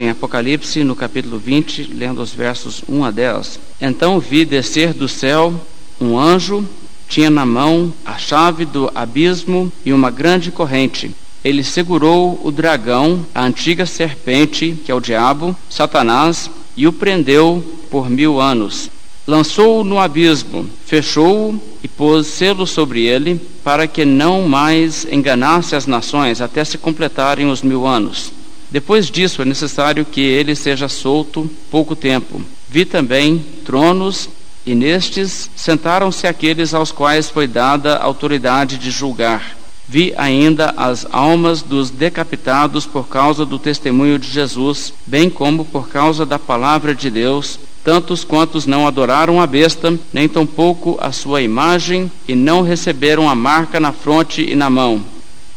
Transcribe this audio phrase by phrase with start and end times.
[0.00, 3.58] Em Apocalipse, no capítulo 20, lendo os versos 1 a 10.
[3.80, 5.52] Então vi descer do céu
[6.00, 6.64] um anjo,
[7.08, 11.10] tinha na mão a chave do abismo e uma grande corrente.
[11.44, 17.60] Ele segurou o dragão, a antiga serpente, que é o diabo, Satanás, e o prendeu
[17.90, 18.90] por mil anos.
[19.26, 25.88] Lançou-o no abismo, fechou-o e pôs selo sobre ele, para que não mais enganasse as
[25.88, 28.37] nações até se completarem os mil anos.
[28.70, 32.42] Depois disso, é necessário que ele seja solto pouco tempo.
[32.68, 34.28] Vi também tronos,
[34.66, 39.56] e nestes sentaram-se aqueles aos quais foi dada autoridade de julgar.
[39.88, 45.88] Vi ainda as almas dos decapitados por causa do testemunho de Jesus, bem como por
[45.88, 51.40] causa da palavra de Deus, tantos quantos não adoraram a besta, nem tampouco a sua
[51.40, 55.02] imagem, e não receberam a marca na fronte e na mão.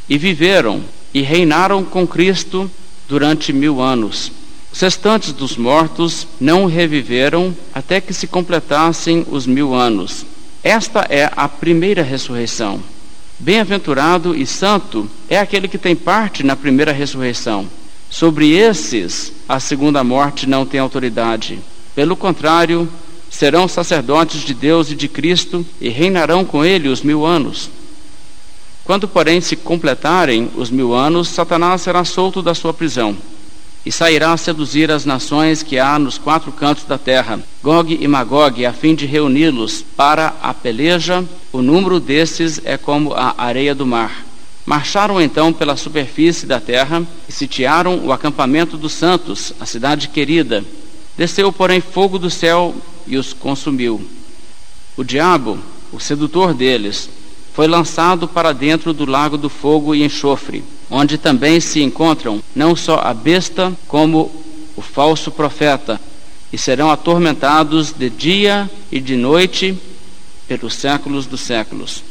[0.07, 0.81] E viveram
[1.13, 2.71] e reinaram com Cristo
[3.11, 4.31] durante mil anos.
[4.71, 10.25] Os restantes dos mortos não reviveram até que se completassem os mil anos.
[10.63, 12.79] Esta é a primeira ressurreição.
[13.37, 17.67] Bem-aventurado e santo é aquele que tem parte na primeira ressurreição.
[18.09, 21.59] Sobre esses, a segunda morte não tem autoridade.
[21.93, 22.87] Pelo contrário,
[23.29, 27.69] serão sacerdotes de Deus e de Cristo e reinarão com ele os mil anos.
[28.91, 33.15] Quando, porém, se completarem os mil anos, Satanás será solto da sua prisão
[33.85, 38.05] e sairá a seduzir as nações que há nos quatro cantos da terra, Gog e
[38.05, 41.23] Magog, a fim de reuni-los para a peleja.
[41.53, 44.25] O número desses é como a areia do mar.
[44.65, 50.65] Marcharam então pela superfície da terra e sitiaram o acampamento dos santos, a cidade querida.
[51.17, 52.75] Desceu, porém, fogo do céu
[53.07, 54.05] e os consumiu.
[54.97, 55.57] O diabo,
[55.93, 57.09] o sedutor deles,
[57.53, 62.75] foi lançado para dentro do lago do fogo e enxofre, onde também se encontram não
[62.75, 64.31] só a besta, como
[64.75, 65.99] o falso profeta,
[66.51, 69.77] e serão atormentados de dia e de noite
[70.47, 72.03] pelos séculos dos séculos.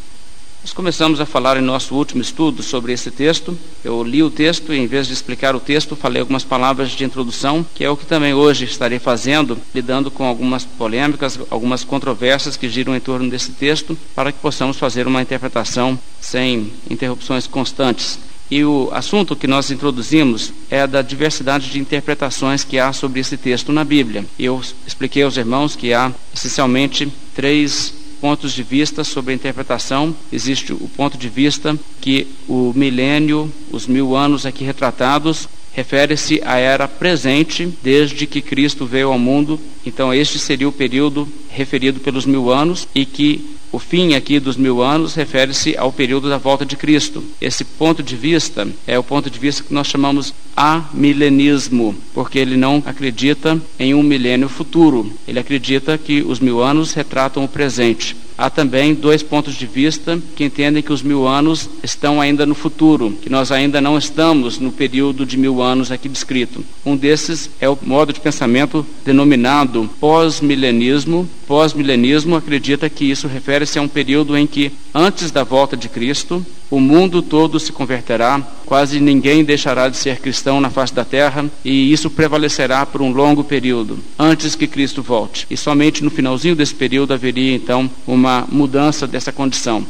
[0.63, 3.57] Nós começamos a falar em nosso último estudo sobre esse texto.
[3.83, 7.03] Eu li o texto e, em vez de explicar o texto, falei algumas palavras de
[7.03, 12.59] introdução, que é o que também hoje estarei fazendo, lidando com algumas polêmicas, algumas controvérsias
[12.59, 18.19] que giram em torno desse texto, para que possamos fazer uma interpretação sem interrupções constantes.
[18.51, 23.39] E o assunto que nós introduzimos é da diversidade de interpretações que há sobre esse
[23.39, 24.27] texto na Bíblia.
[24.39, 30.15] Eu expliquei aos irmãos que há essencialmente três pontos de vista sobre a interpretação.
[30.33, 36.59] Existe o ponto de vista que o milênio, os mil anos aqui retratados, refere-se à
[36.59, 39.59] era presente, desde que Cristo veio ao mundo.
[39.87, 44.57] Então, este seria o período referido pelos mil anos e que o fim aqui dos
[44.57, 47.23] mil anos refere-se ao período da volta de Cristo.
[47.41, 52.57] Esse ponto de vista é o ponto de vista que nós chamamos amilenismo, porque ele
[52.57, 55.13] não acredita em um milênio futuro.
[55.27, 58.17] Ele acredita que os mil anos retratam o presente.
[58.37, 62.55] Há também dois pontos de vista que entendem que os mil anos estão ainda no
[62.55, 66.65] futuro, que nós ainda não estamos no período de mil anos aqui descrito.
[66.85, 71.29] Um desses é o modo de pensamento denominado pós-milenismo.
[71.51, 76.47] Pós-milenismo acredita que isso refere-se a um período em que, antes da volta de Cristo,
[76.71, 81.45] o mundo todo se converterá, quase ninguém deixará de ser cristão na face da terra,
[81.65, 85.45] e isso prevalecerá por um longo período, antes que Cristo volte.
[85.51, 89.85] E somente no finalzinho desse período haveria então uma mudança dessa condição.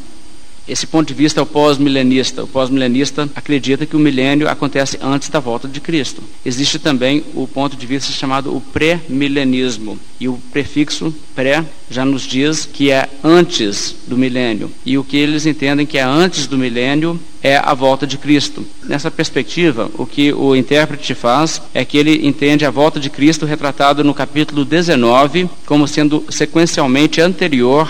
[0.67, 2.43] Esse ponto de vista é o pós-milenista.
[2.43, 6.23] O pós-milenista acredita que o milênio acontece antes da volta de Cristo.
[6.45, 9.99] Existe também o ponto de vista chamado o pré-milenismo.
[10.19, 14.71] E o prefixo pré já nos diz que é antes do milênio.
[14.85, 18.65] E o que eles entendem que é antes do milênio é a volta de Cristo.
[18.83, 23.45] Nessa perspectiva, o que o intérprete faz é que ele entende a volta de Cristo
[23.45, 27.89] retratado no capítulo 19 como sendo sequencialmente anterior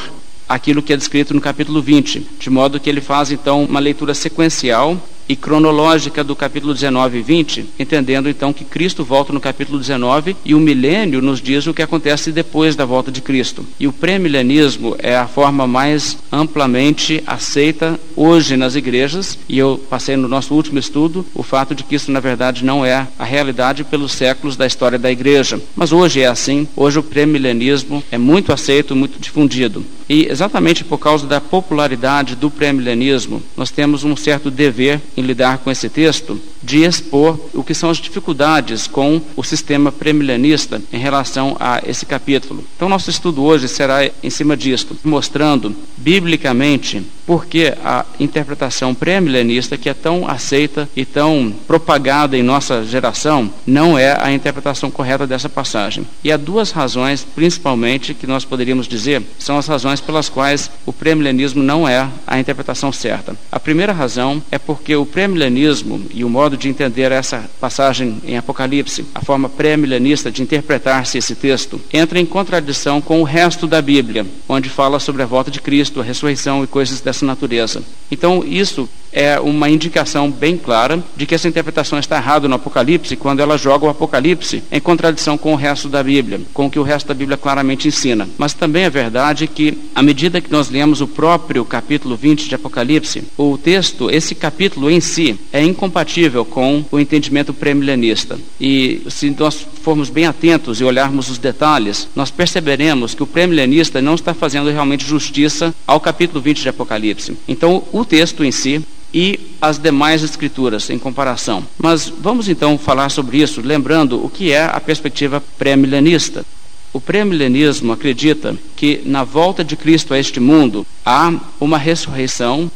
[0.54, 4.14] aquilo que é descrito no capítulo 20, de modo que ele faz então uma leitura
[4.14, 4.98] sequencial
[5.32, 10.36] e cronológica do capítulo 19 e 20, entendendo então que Cristo volta no capítulo 19
[10.44, 13.66] e o milênio nos diz o que acontece depois da volta de Cristo.
[13.80, 20.18] E o pré-milenismo é a forma mais amplamente aceita hoje nas igrejas, e eu passei
[20.18, 23.86] no nosso último estudo o fato de que isso na verdade não é a realidade
[23.86, 25.62] pelos séculos da história da igreja.
[25.76, 29.86] Mas hoje é assim, hoje o pré-milenismo é muito aceito, muito difundido.
[30.14, 35.60] E exatamente por causa da popularidade do pré-milenismo, nós temos um certo dever em lidar
[35.60, 40.98] com esse texto, de expor o que são as dificuldades com o sistema premilenista em
[40.98, 42.64] relação a esse capítulo.
[42.76, 49.78] Então, nosso estudo hoje será em cima disto, mostrando biblicamente por que a interpretação pré-milenista,
[49.78, 55.26] que é tão aceita e tão propagada em nossa geração, não é a interpretação correta
[55.26, 56.06] dessa passagem.
[56.24, 60.92] E há duas razões, principalmente, que nós poderíamos dizer, são as razões pelas quais o
[60.92, 63.36] pré-milenismo não é a interpretação certa.
[63.52, 68.38] A primeira razão é porque o pré-milenismo e o modo de entender essa passagem em
[68.38, 73.82] Apocalipse, a forma pré-milenista de interpretar-se esse texto, entra em contradição com o resto da
[73.82, 77.84] Bíblia, onde fala sobre a volta de Cristo, a ressurreição e coisas dessa natureza.
[78.10, 83.16] Então, isso é uma indicação bem clara de que essa interpretação está errada no Apocalipse
[83.16, 86.80] quando ela joga o Apocalipse em contradição com o resto da Bíblia, com o que
[86.80, 88.28] o resto da Bíblia claramente ensina.
[88.38, 92.56] Mas também é verdade que, à medida que nós lemos o próprio capítulo 20 de
[92.56, 98.40] Apocalipse, o texto, esse capítulo em si, é incompatível com o entendimento premilenista.
[98.60, 104.02] E se nós formos bem atentos e olharmos os detalhes, nós perceberemos que o premilenista
[104.02, 107.38] não está fazendo realmente justiça ao capítulo 20 de Apocalipse.
[107.48, 111.66] Então, o texto em si e as demais escrituras em comparação.
[111.78, 116.46] Mas vamos então falar sobre isso, lembrando o que é a perspectiva pré-milenista.
[116.94, 122.70] O pré-milenismo acredita que na volta de Cristo a este mundo há uma ressurreição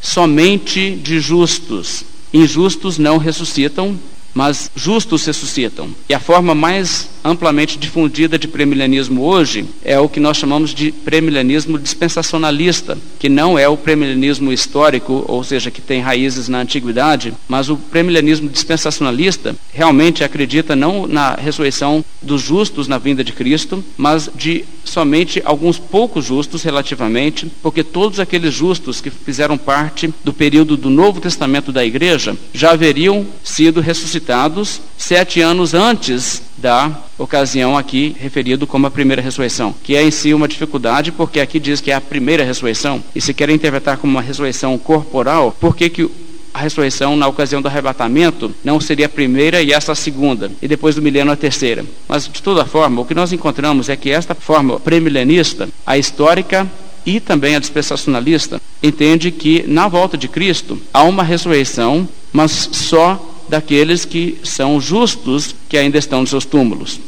[0.00, 2.04] somente de justos.
[2.34, 3.98] Injustos não ressuscitam,
[4.34, 5.90] mas justos ressuscitam.
[6.08, 10.90] E a forma mais amplamente difundida de premilenismo hoje é o que nós chamamos de
[10.90, 17.32] premilenismo dispensacionalista, que não é o premilenismo histórico, ou seja, que tem raízes na antiguidade,
[17.48, 23.84] mas o premilenismo dispensacionalista realmente acredita não na ressurreição dos justos na vinda de Cristo,
[23.96, 30.32] mas de somente alguns poucos justos relativamente, porque todos aqueles justos que fizeram parte do
[30.32, 37.76] período do Novo Testamento da igreja já haveriam sido ressuscitados sete anos antes da ocasião
[37.76, 41.80] aqui referido como a primeira ressurreição, que é em si uma dificuldade, porque aqui diz
[41.80, 45.88] que é a primeira ressurreição, e se quer interpretar como uma ressurreição corporal, por que,
[45.88, 46.10] que
[46.54, 50.68] a ressurreição na ocasião do arrebatamento não seria a primeira e essa a segunda, e
[50.68, 51.84] depois do milênio a terceira.
[52.06, 56.70] Mas, de toda forma, o que nós encontramos é que esta forma premilenista, a histórica
[57.06, 63.31] e também a dispensacionalista, entende que na volta de Cristo há uma ressurreição, mas só
[63.52, 66.98] daqueles que são justos que ainda estão nos seus túmulos.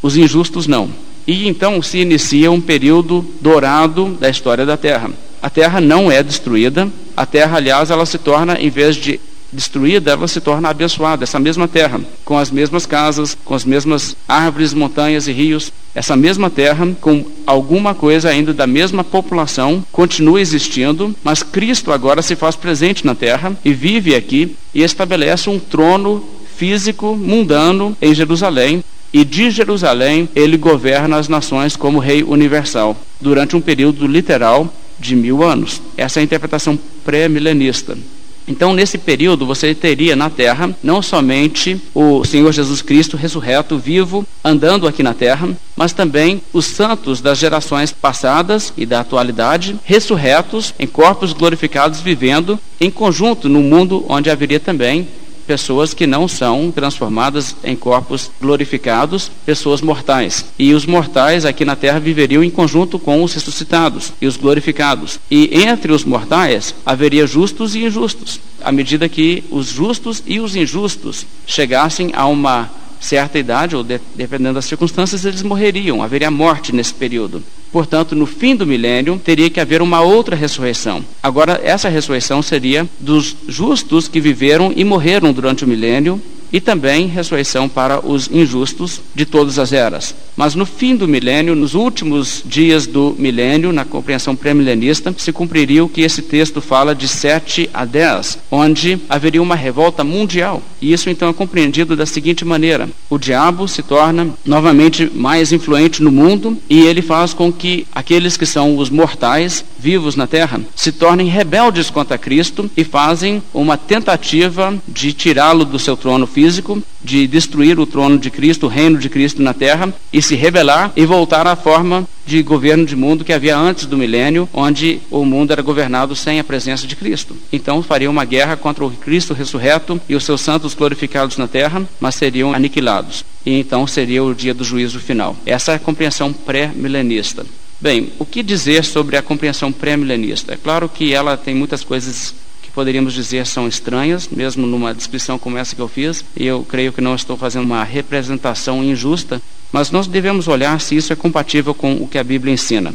[0.00, 0.88] Os injustos não.
[1.26, 5.10] E então se inicia um período dourado da história da Terra.
[5.42, 9.20] A Terra não é destruída, a Terra, aliás, ela se torna, em vez de
[9.52, 14.16] destruída, ela se torna abençoada, essa mesma terra, com as mesmas casas, com as mesmas
[14.26, 15.70] árvores, montanhas e rios.
[15.94, 22.20] Essa mesma terra, com alguma coisa ainda da mesma população, continua existindo, mas Cristo agora
[22.20, 26.24] se faz presente na terra e vive aqui e estabelece um trono
[26.56, 28.82] físico, mundano, em Jerusalém,
[29.12, 35.14] e de Jerusalém ele governa as nações como rei universal, durante um período literal de
[35.14, 35.80] mil anos.
[35.96, 37.96] Essa é a interpretação pré-milenista.
[38.46, 44.26] Então, nesse período, você teria na terra não somente o Senhor Jesus Cristo ressurreto, vivo,
[44.44, 50.74] andando aqui na terra, mas também os santos das gerações passadas e da atualidade, ressurretos
[50.78, 55.08] em corpos glorificados, vivendo em conjunto no mundo onde haveria também
[55.46, 60.44] pessoas que não são transformadas em corpos glorificados, pessoas mortais.
[60.58, 65.20] E os mortais aqui na terra viveriam em conjunto com os ressuscitados e os glorificados.
[65.30, 70.56] E entre os mortais haveria justos e injustos, à medida que os justos e os
[70.56, 72.70] injustos chegassem a uma
[73.04, 77.42] certa idade, ou de, dependendo das circunstâncias, eles morreriam, haveria morte nesse período.
[77.70, 81.04] Portanto, no fim do milênio, teria que haver uma outra ressurreição.
[81.22, 86.20] Agora, essa ressurreição seria dos justos que viveram e morreram durante o milênio,
[86.52, 90.14] e também ressurreição para os injustos de todas as eras.
[90.36, 95.84] Mas no fim do milênio, nos últimos dias do milênio, na compreensão pré-milenista, se cumpriria
[95.84, 100.62] o que esse texto fala de 7 a 10, onde haveria uma revolta mundial.
[100.80, 106.02] E isso então é compreendido da seguinte maneira: o diabo se torna novamente mais influente
[106.02, 110.60] no mundo e ele faz com que aqueles que são os mortais vivos na terra
[110.74, 116.82] se tornem rebeldes contra Cristo e fazem uma tentativa de tirá-lo do seu trono físico
[117.04, 120.90] de destruir o trono de Cristo, o reino de Cristo na terra, e se rebelar
[120.96, 125.24] e voltar à forma de governo de mundo que havia antes do milênio, onde o
[125.24, 127.36] mundo era governado sem a presença de Cristo.
[127.52, 131.86] Então faria uma guerra contra o Cristo ressurreto e os seus santos glorificados na terra,
[132.00, 133.24] mas seriam aniquilados.
[133.44, 135.36] E então seria o dia do juízo final.
[135.44, 137.44] Essa é a compreensão pré-milenista.
[137.80, 140.54] Bem, o que dizer sobre a compreensão pré-milenista?
[140.54, 142.34] É claro que ela tem muitas coisas
[142.74, 146.92] poderíamos dizer são estranhas, mesmo numa descrição como essa que eu fiz, e eu creio
[146.92, 149.40] que não estou fazendo uma representação injusta,
[149.72, 152.92] mas nós devemos olhar se isso é compatível com o que a Bíblia ensina.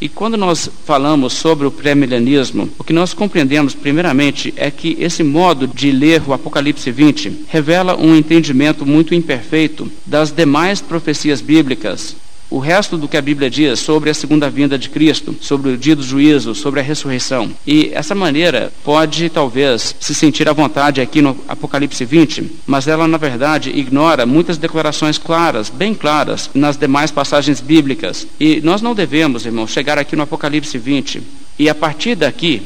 [0.00, 5.22] E quando nós falamos sobre o pré-milenismo, o que nós compreendemos, primeiramente, é que esse
[5.22, 12.16] modo de ler o Apocalipse 20 revela um entendimento muito imperfeito das demais profecias bíblicas
[12.50, 15.78] o resto do que a Bíblia diz sobre a segunda vinda de Cristo, sobre o
[15.78, 17.50] dia do juízo, sobre a ressurreição.
[17.66, 23.06] E essa maneira pode talvez se sentir à vontade aqui no Apocalipse 20, mas ela
[23.06, 28.26] na verdade ignora muitas declarações claras, bem claras, nas demais passagens bíblicas.
[28.38, 31.22] E nós não devemos, irmãos, chegar aqui no Apocalipse 20
[31.58, 32.62] e a partir daqui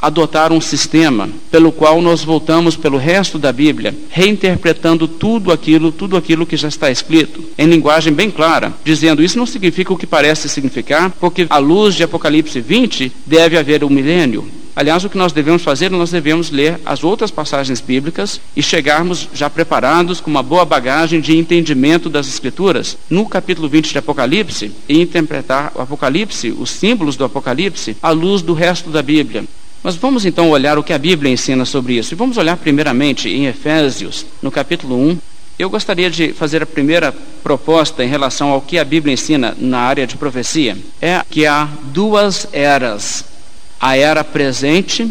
[0.00, 6.16] adotar um sistema pelo qual nós voltamos pelo resto da Bíblia, reinterpretando tudo aquilo, tudo
[6.16, 10.06] aquilo que já está escrito, em linguagem bem clara, dizendo isso não significa o que
[10.06, 14.46] parece significar, porque à luz de Apocalipse 20 deve haver um milênio.
[14.76, 19.26] Aliás, o que nós devemos fazer, nós devemos ler as outras passagens bíblicas e chegarmos
[19.32, 24.70] já preparados com uma boa bagagem de entendimento das Escrituras no capítulo 20 de Apocalipse
[24.86, 29.46] e interpretar o Apocalipse, os símbolos do Apocalipse, à luz do resto da Bíblia.
[29.86, 32.12] Mas vamos então olhar o que a Bíblia ensina sobre isso.
[32.12, 35.18] E vamos olhar primeiramente em Efésios, no capítulo 1.
[35.60, 39.78] Eu gostaria de fazer a primeira proposta em relação ao que a Bíblia ensina na
[39.78, 40.76] área de profecia.
[41.00, 43.26] É que há duas eras:
[43.80, 45.08] a era presente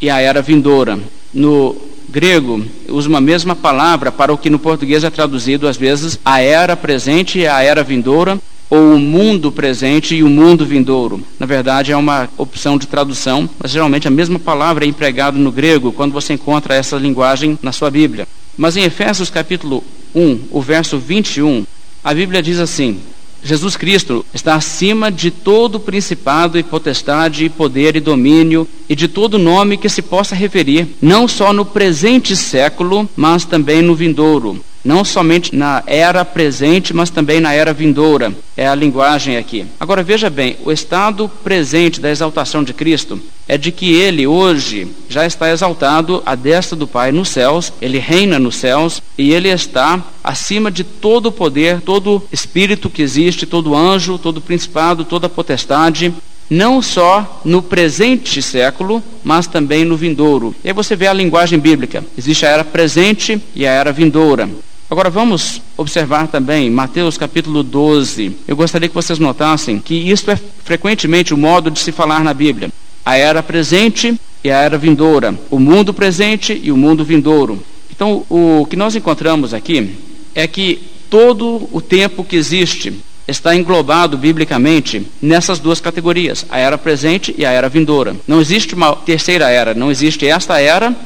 [0.00, 0.98] e a era vindoura.
[1.32, 1.76] No
[2.08, 6.40] grego, usa uma mesma palavra para o que no português é traduzido às vezes a
[6.40, 8.36] era presente e a era vindoura,
[8.70, 11.22] ou o mundo presente e o mundo vindouro.
[11.38, 15.50] Na verdade, é uma opção de tradução, mas geralmente a mesma palavra é empregada no
[15.50, 18.26] grego quando você encontra essa linguagem na sua Bíblia.
[18.56, 19.82] Mas em Efésios capítulo
[20.14, 21.64] 1, o verso 21,
[22.02, 23.00] a Bíblia diz assim:
[23.42, 29.06] Jesus Cristo está acima de todo principado e potestade e poder e domínio e de
[29.06, 34.60] todo nome que se possa referir, não só no presente século, mas também no vindouro
[34.88, 38.32] não somente na era presente, mas também na era vindoura.
[38.56, 39.66] É a linguagem aqui.
[39.78, 44.88] Agora veja bem, o estado presente da exaltação de Cristo é de que ele hoje
[45.06, 49.50] já está exaltado à destra do Pai nos céus, ele reina nos céus e ele
[49.50, 55.28] está acima de todo o poder, todo espírito que existe, todo anjo, todo principado, toda
[55.28, 56.14] potestade,
[56.48, 60.54] não só no presente século, mas também no vindouro.
[60.64, 62.02] E aí você vê a linguagem bíblica.
[62.16, 64.48] Existe a era presente e a era vindoura.
[64.90, 68.34] Agora vamos observar também Mateus capítulo 12.
[68.48, 72.32] Eu gostaria que vocês notassem que isto é frequentemente o modo de se falar na
[72.32, 72.70] Bíblia.
[73.04, 77.62] A era presente e a era vindoura, o mundo presente e o mundo vindouro.
[77.90, 79.94] Então, o que nós encontramos aqui
[80.34, 80.80] é que
[81.10, 82.94] todo o tempo que existe
[83.26, 88.16] está englobado biblicamente nessas duas categorias, a era presente e a era vindoura.
[88.26, 90.96] Não existe uma terceira era, não existe esta era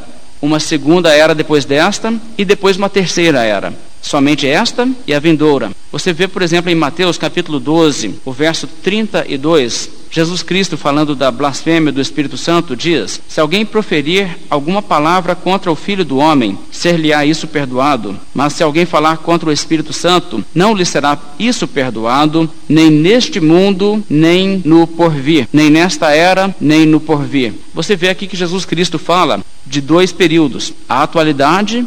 [0.43, 3.73] uma segunda era depois desta e depois uma terceira era.
[4.02, 5.71] Somente esta e a vindoura.
[5.92, 11.30] Você vê, por exemplo, em Mateus capítulo 12, o verso 32, Jesus Cristo, falando da
[11.30, 16.59] blasfêmia do Espírito Santo, diz: Se alguém proferir alguma palavra contra o Filho do Homem,
[16.71, 18.18] ser-lhe-á isso perdoado.
[18.35, 23.40] Mas se alguém falar contra o Espírito Santo, não lhe será isso perdoado, nem neste
[23.40, 27.54] mundo, nem no porvir, nem nesta era, nem no porvir.
[27.73, 31.87] Você vê aqui que Jesus Cristo fala de dois períodos: a atualidade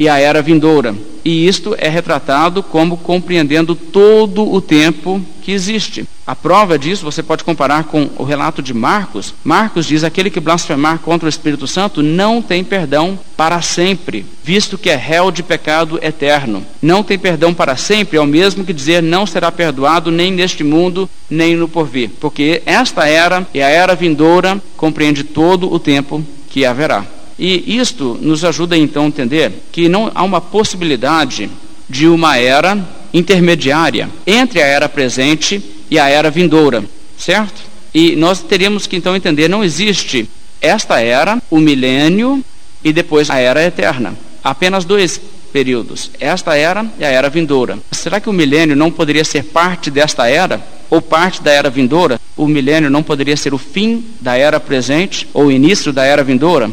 [0.00, 0.96] e a era vindoura.
[1.22, 6.06] E isto é retratado como compreendendo todo o tempo que existe.
[6.26, 9.34] A prova disso você pode comparar com o relato de Marcos.
[9.44, 14.78] Marcos diz: aquele que blasfemar contra o Espírito Santo não tem perdão para sempre, visto
[14.78, 16.64] que é réu de pecado eterno.
[16.80, 20.64] Não tem perdão para sempre é o mesmo que dizer não será perdoado nem neste
[20.64, 22.10] mundo, nem no porvir.
[22.18, 27.04] Porque esta era e a era vindoura compreende todo o tempo que haverá.
[27.40, 31.50] E isto nos ajuda então a entender que não há uma possibilidade
[31.88, 32.78] de uma era
[33.14, 36.84] intermediária entre a era presente e a era vindoura,
[37.16, 37.62] certo?
[37.94, 40.28] E nós teríamos que então entender, não existe
[40.60, 42.44] esta era, o milênio
[42.84, 44.14] e depois a era eterna.
[44.44, 45.18] Apenas dois
[45.50, 47.78] períodos, esta era e a era vindoura.
[47.90, 50.60] Será que o milênio não poderia ser parte desta era?
[50.90, 52.20] Ou parte da era vindoura?
[52.36, 56.22] O milênio não poderia ser o fim da era presente ou o início da era
[56.22, 56.70] vindoura?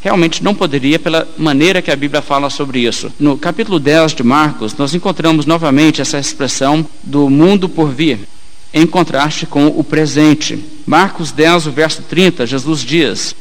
[0.00, 3.12] Realmente não poderia, pela maneira que a Bíblia fala sobre isso.
[3.18, 8.20] No capítulo 10 de Marcos, nós encontramos novamente essa expressão do mundo por vir,
[8.72, 10.64] em contraste com o presente.
[10.86, 13.34] Marcos 10, o verso 30, Jesus diz: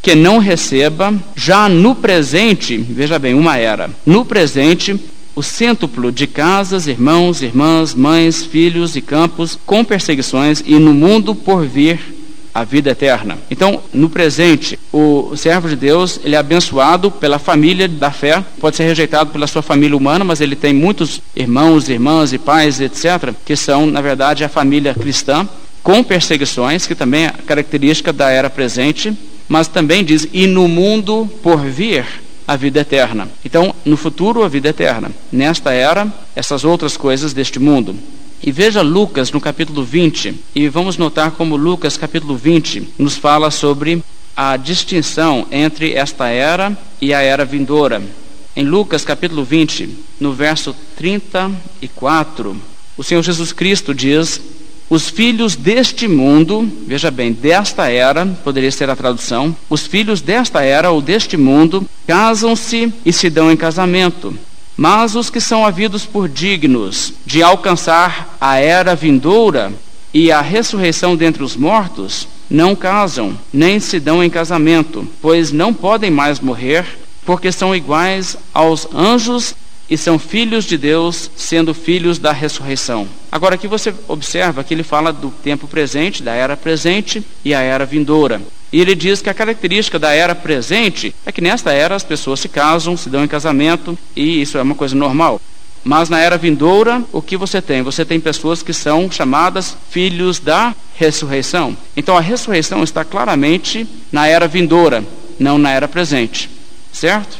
[0.00, 4.98] Que não receba já no presente, veja bem, uma era, no presente,
[5.34, 11.34] o cêntuplo de casas, irmãos, irmãs, mães, filhos e campos, com perseguições, e no mundo
[11.34, 12.21] por vir
[12.54, 13.38] a vida eterna.
[13.50, 18.76] Então, no presente, o servo de Deus, ele é abençoado pela família da fé, pode
[18.76, 23.32] ser rejeitado pela sua família humana, mas ele tem muitos irmãos, irmãs e pais, etc.,
[23.44, 25.48] que são, na verdade, a família cristã,
[25.82, 29.12] com perseguições, que também é característica da era presente,
[29.48, 32.04] mas também diz, e no mundo por vir
[32.46, 33.28] a vida eterna.
[33.44, 35.10] Então, no futuro, a vida eterna.
[35.30, 37.96] Nesta era, essas outras coisas deste mundo.
[38.44, 43.52] E veja Lucas no capítulo 20, e vamos notar como Lucas, capítulo 20, nos fala
[43.52, 44.02] sobre
[44.36, 48.02] a distinção entre esta era e a era vindoura.
[48.56, 52.56] Em Lucas, capítulo 20, no verso 34,
[52.96, 54.40] o Senhor Jesus Cristo diz:
[54.90, 60.64] Os filhos deste mundo, veja bem, desta era, poderia ser a tradução, os filhos desta
[60.64, 64.36] era ou deste mundo casam-se e se dão em casamento
[64.82, 69.72] mas os que são havidos por dignos de alcançar a era vindoura
[70.12, 75.72] e a ressurreição dentre os mortos, não casam, nem se dão em casamento, pois não
[75.72, 76.84] podem mais morrer,
[77.24, 79.54] porque são iguais aos anjos
[79.88, 83.06] e são filhos de Deus, sendo filhos da ressurreição.
[83.30, 87.60] Agora aqui você observa que ele fala do tempo presente, da era presente e a
[87.60, 88.42] era vindoura.
[88.72, 92.40] E ele diz que a característica da era presente é que nesta era as pessoas
[92.40, 95.38] se casam, se dão em casamento, e isso é uma coisa normal.
[95.84, 97.82] Mas na era vindoura, o que você tem?
[97.82, 101.76] Você tem pessoas que são chamadas filhos da ressurreição.
[101.94, 105.04] Então a ressurreição está claramente na era vindoura,
[105.38, 106.48] não na era presente.
[106.92, 107.36] Certo?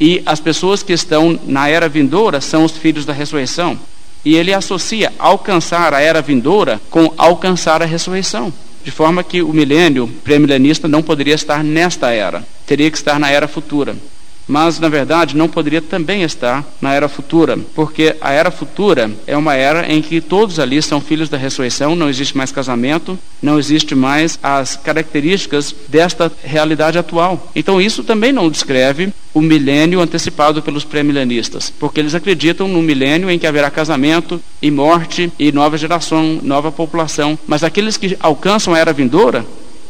[0.00, 3.78] E as pessoas que estão na era vindoura são os filhos da ressurreição.
[4.24, 8.52] E ele associa alcançar a era vindoura com alcançar a ressurreição
[8.84, 13.30] de forma que o milênio pré-milenista não poderia estar nesta era, teria que estar na
[13.30, 13.96] era futura.
[14.46, 19.36] Mas, na verdade, não poderia também estar na era futura, porque a era futura é
[19.36, 23.58] uma era em que todos ali são filhos da ressurreição, não existe mais casamento, não
[23.58, 27.50] existe mais as características desta realidade atual.
[27.54, 33.30] Então, isso também não descreve o milênio antecipado pelos pré-milenistas, porque eles acreditam no milênio
[33.30, 37.38] em que haverá casamento e morte e nova geração, nova população.
[37.46, 39.44] Mas aqueles que alcançam a era vindoura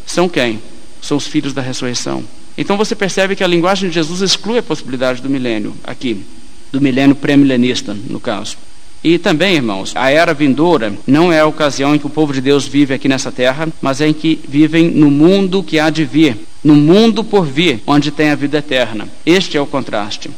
[0.06, 0.60] são quem?
[1.00, 2.22] São os filhos da ressurreição.
[2.56, 6.24] Então você percebe que a linguagem de Jesus exclui a possibilidade do milênio aqui,
[6.70, 8.56] do milênio pré-milenista, no caso.
[9.04, 12.40] E também, irmãos, a era vindoura não é a ocasião em que o povo de
[12.40, 16.04] Deus vive aqui nessa terra, mas é em que vivem no mundo que há de
[16.04, 19.08] vir, no mundo por vir, onde tem a vida eterna.
[19.26, 20.30] Este é o contraste.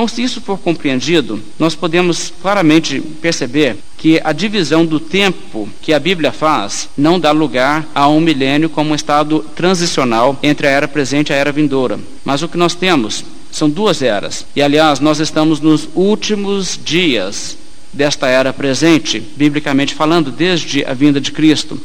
[0.00, 5.92] Então, se isso for compreendido, nós podemos claramente perceber que a divisão do tempo que
[5.92, 10.70] a Bíblia faz não dá lugar a um milênio como um estado transicional entre a
[10.70, 12.00] era presente e a era vindoura.
[12.24, 14.46] Mas o que nós temos são duas eras.
[14.56, 17.58] E, aliás, nós estamos nos últimos dias
[17.92, 21.78] desta era presente, biblicamente falando, desde a vinda de Cristo.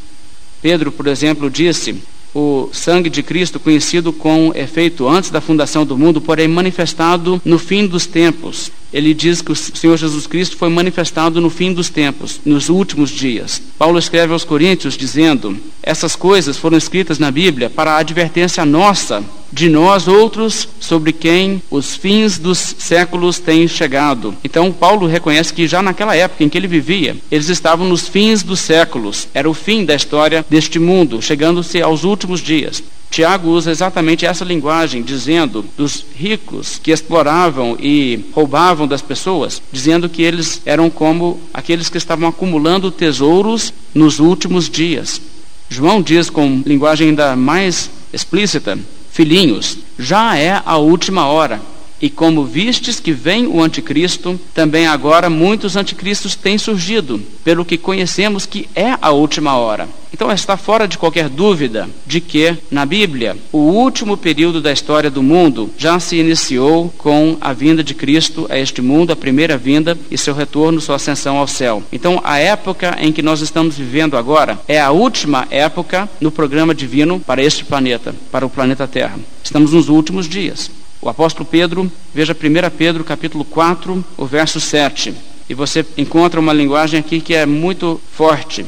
[0.62, 1.96] Pedro, por exemplo, disse
[2.36, 7.58] o sangue de Cristo, conhecido com efeito antes da fundação do mundo, porém manifestado no
[7.58, 8.70] fim dos tempos.
[8.92, 13.10] Ele diz que o Senhor Jesus Cristo foi manifestado no fim dos tempos, nos últimos
[13.10, 13.60] dias.
[13.78, 19.24] Paulo escreve aos Coríntios dizendo: Essas coisas foram escritas na Bíblia para a advertência nossa,
[19.52, 24.34] de nós outros, sobre quem os fins dos séculos têm chegado.
[24.44, 28.42] Então, Paulo reconhece que já naquela época em que ele vivia, eles estavam nos fins
[28.42, 29.28] dos séculos.
[29.32, 32.82] Era o fim da história deste mundo, chegando-se aos últimos dias.
[33.10, 40.08] Tiago usa exatamente essa linguagem, dizendo dos ricos que exploravam e roubavam das pessoas, dizendo
[40.08, 45.20] que eles eram como aqueles que estavam acumulando tesouros nos últimos dias.
[45.68, 48.78] João diz com linguagem ainda mais explícita:
[49.16, 51.58] Filhinhos, já é a última hora.
[52.00, 57.78] E como vistes que vem o anticristo, também agora muitos anticristos têm surgido, pelo que
[57.78, 59.88] conhecemos que é a última hora.
[60.12, 65.10] Então está fora de qualquer dúvida de que, na Bíblia, o último período da história
[65.10, 69.58] do mundo já se iniciou com a vinda de Cristo a este mundo, a primeira
[69.58, 71.82] vinda e seu retorno, sua ascensão ao céu.
[71.92, 76.74] Então, a época em que nós estamos vivendo agora é a última época no programa
[76.74, 79.18] divino para este planeta, para o planeta Terra.
[79.44, 80.70] Estamos nos últimos dias.
[81.06, 85.14] O apóstolo Pedro, veja 1 Pedro capítulo 4, o verso 7.
[85.48, 88.66] E você encontra uma linguagem aqui que é muito forte.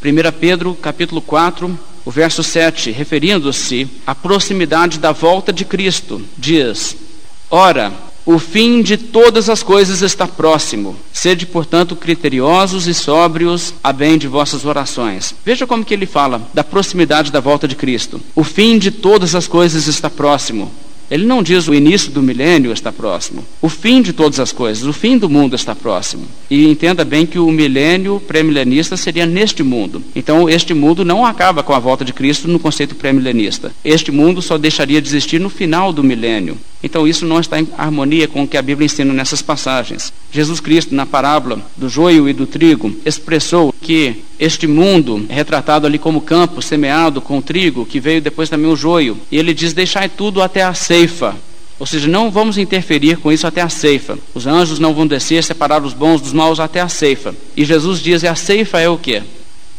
[0.00, 6.96] 1 Pedro capítulo 4, o verso 7, referindo-se à proximidade da volta de Cristo, diz:
[7.50, 7.92] Ora,
[8.24, 10.94] o fim de todas as coisas está próximo.
[11.12, 15.34] Sede, portanto, criteriosos e sóbrios a bem de vossas orações.
[15.44, 18.20] Veja como que ele fala da proximidade da volta de Cristo.
[18.36, 20.70] O fim de todas as coisas está próximo.
[21.12, 23.44] Ele não diz o início do milênio está próximo.
[23.60, 26.24] O fim de todas as coisas, o fim do mundo está próximo.
[26.48, 30.02] E entenda bem que o milênio pré-milenista seria neste mundo.
[30.16, 33.74] Então, este mundo não acaba com a volta de Cristo no conceito pré-milenista.
[33.84, 36.56] Este mundo só deixaria de existir no final do milênio.
[36.82, 40.12] Então, isso não está em harmonia com o que a Bíblia ensina nessas passagens.
[40.32, 45.86] Jesus Cristo, na parábola do joio e do trigo, expressou que este mundo, é retratado
[45.86, 49.72] ali como campo semeado com trigo, que veio depois também o joio, e ele diz:
[49.72, 51.36] Deixai tudo até a ceifa.
[51.78, 54.18] Ou seja, não vamos interferir com isso até a ceifa.
[54.34, 57.34] Os anjos não vão descer, separar os bons dos maus até a ceifa.
[57.56, 59.22] E Jesus diz: e a ceifa é o quê?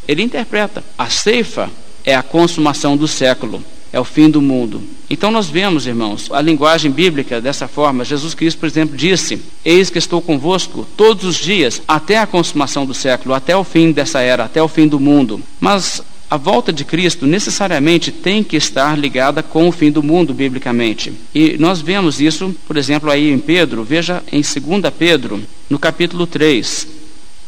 [0.08, 1.70] Ele interpreta: a ceifa
[2.06, 3.64] é a consumação do século
[3.94, 4.82] é o fim do mundo.
[5.14, 8.04] Então nós vemos, irmãos, a linguagem bíblica dessa forma.
[8.04, 12.84] Jesus Cristo, por exemplo, disse: Eis que estou convosco todos os dias, até a consumação
[12.84, 15.40] do século, até o fim dessa era, até o fim do mundo.
[15.60, 20.34] Mas a volta de Cristo necessariamente tem que estar ligada com o fim do mundo,
[20.34, 21.14] biblicamente.
[21.32, 26.26] E nós vemos isso, por exemplo, aí em Pedro, veja em 2 Pedro, no capítulo
[26.26, 27.03] 3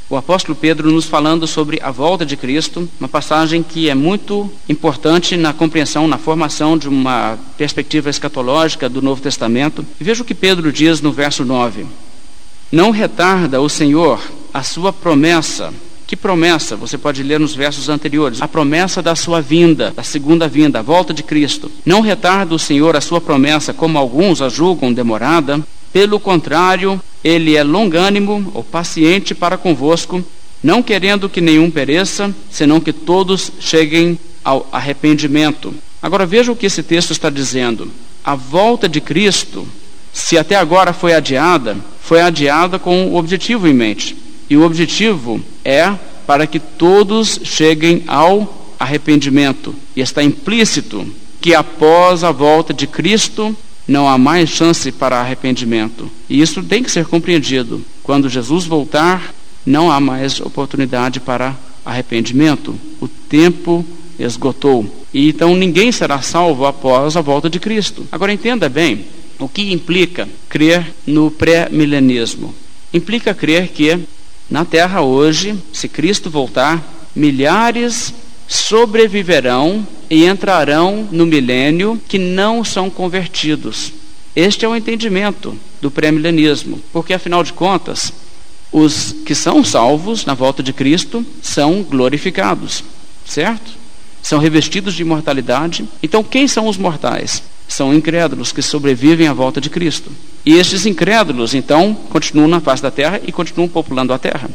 [0.09, 4.49] o apóstolo Pedro nos falando sobre a volta de Cristo, uma passagem que é muito
[4.69, 9.85] importante na compreensão, na formação de uma perspectiva escatológica do Novo Testamento.
[9.99, 11.87] Veja o que Pedro diz no verso 9:
[12.71, 14.21] Não retarda o Senhor
[14.53, 15.73] a sua promessa.
[16.07, 16.75] Que promessa?
[16.75, 18.39] Você pode ler nos versos anteriores.
[18.39, 21.71] A promessa da sua vinda, da segunda vinda, a volta de Cristo.
[21.83, 25.59] Não retarda o Senhor a sua promessa, como alguns a julgam demorada.
[25.91, 30.23] Pelo contrário, ele é longânimo ou paciente para convosco,
[30.63, 35.73] não querendo que nenhum pereça, senão que todos cheguem ao arrependimento.
[35.99, 37.89] Agora veja o que esse texto está dizendo.
[38.23, 39.67] A volta de Cristo,
[40.13, 44.15] se até agora foi adiada, foi adiada com o objetivo em mente.
[44.47, 45.91] E o objetivo é
[46.27, 49.73] para que todos cheguem ao arrependimento.
[49.95, 51.07] E está implícito
[51.41, 53.57] que após a volta de Cristo,
[53.87, 56.09] não há mais chance para arrependimento.
[56.29, 57.83] E isso tem que ser compreendido.
[58.03, 59.33] Quando Jesus voltar,
[59.65, 62.75] não há mais oportunidade para arrependimento.
[62.99, 63.85] O tempo
[64.17, 64.85] esgotou.
[65.13, 68.07] E então ninguém será salvo após a volta de Cristo.
[68.11, 69.05] Agora entenda bem
[69.39, 72.53] o que implica crer no pré-milenismo.
[72.93, 73.99] Implica crer que
[74.49, 76.83] na Terra hoje, se Cristo voltar,
[77.15, 78.13] milhares
[78.47, 83.91] sobreviverão e entrarão no milênio que não são convertidos.
[84.35, 88.11] Este é o entendimento do pré-milenismo, porque afinal de contas,
[88.71, 92.83] os que são salvos na volta de Cristo são glorificados,
[93.25, 93.71] certo?
[94.21, 95.87] São revestidos de imortalidade.
[96.03, 97.43] Então, quem são os mortais?
[97.67, 100.11] São incrédulos que sobrevivem à volta de Cristo.
[100.45, 104.49] E estes incrédulos, então, continuam na face da terra e continuam populando a terra.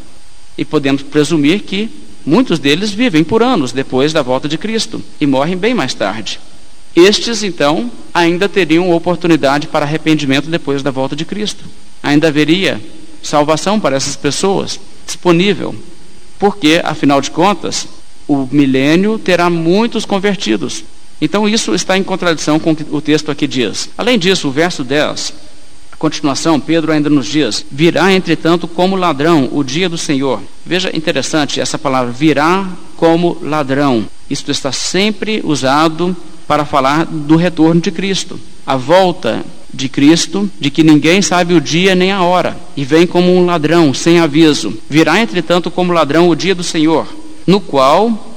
[0.59, 1.88] E podemos presumir que
[2.24, 6.38] Muitos deles vivem por anos depois da volta de Cristo e morrem bem mais tarde.
[6.94, 11.64] Estes, então, ainda teriam oportunidade para arrependimento depois da volta de Cristo.
[12.02, 12.80] Ainda haveria
[13.22, 15.74] salvação para essas pessoas disponível,
[16.38, 17.87] porque, afinal de contas,
[18.26, 20.85] o milênio terá muitos convertidos.
[21.20, 23.90] Então, isso está em contradição com o que o texto aqui diz.
[23.96, 25.49] Além disso, o verso 10
[26.00, 30.42] continuação, Pedro ainda nos diz: Virá, entretanto, como ladrão o dia do Senhor.
[30.64, 34.06] Veja interessante essa palavra, virá como ladrão.
[34.28, 36.16] Isto está sempre usado
[36.48, 38.40] para falar do retorno de Cristo.
[38.66, 43.06] A volta de Cristo, de que ninguém sabe o dia nem a hora, e vem
[43.06, 44.76] como um ladrão, sem aviso.
[44.88, 47.06] Virá, entretanto, como ladrão o dia do Senhor,
[47.46, 48.34] no qual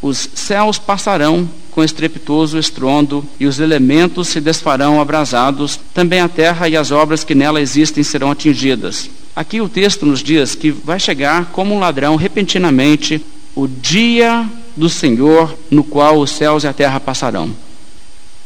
[0.00, 1.48] os céus passarão
[1.78, 7.22] com estrepitoso estrondo, e os elementos se desfarão abrasados, também a terra e as obras
[7.22, 9.08] que nela existem serão atingidas.
[9.36, 14.44] Aqui o texto nos diz que vai chegar como um ladrão repentinamente o dia
[14.76, 17.54] do Senhor, no qual os céus e a terra passarão.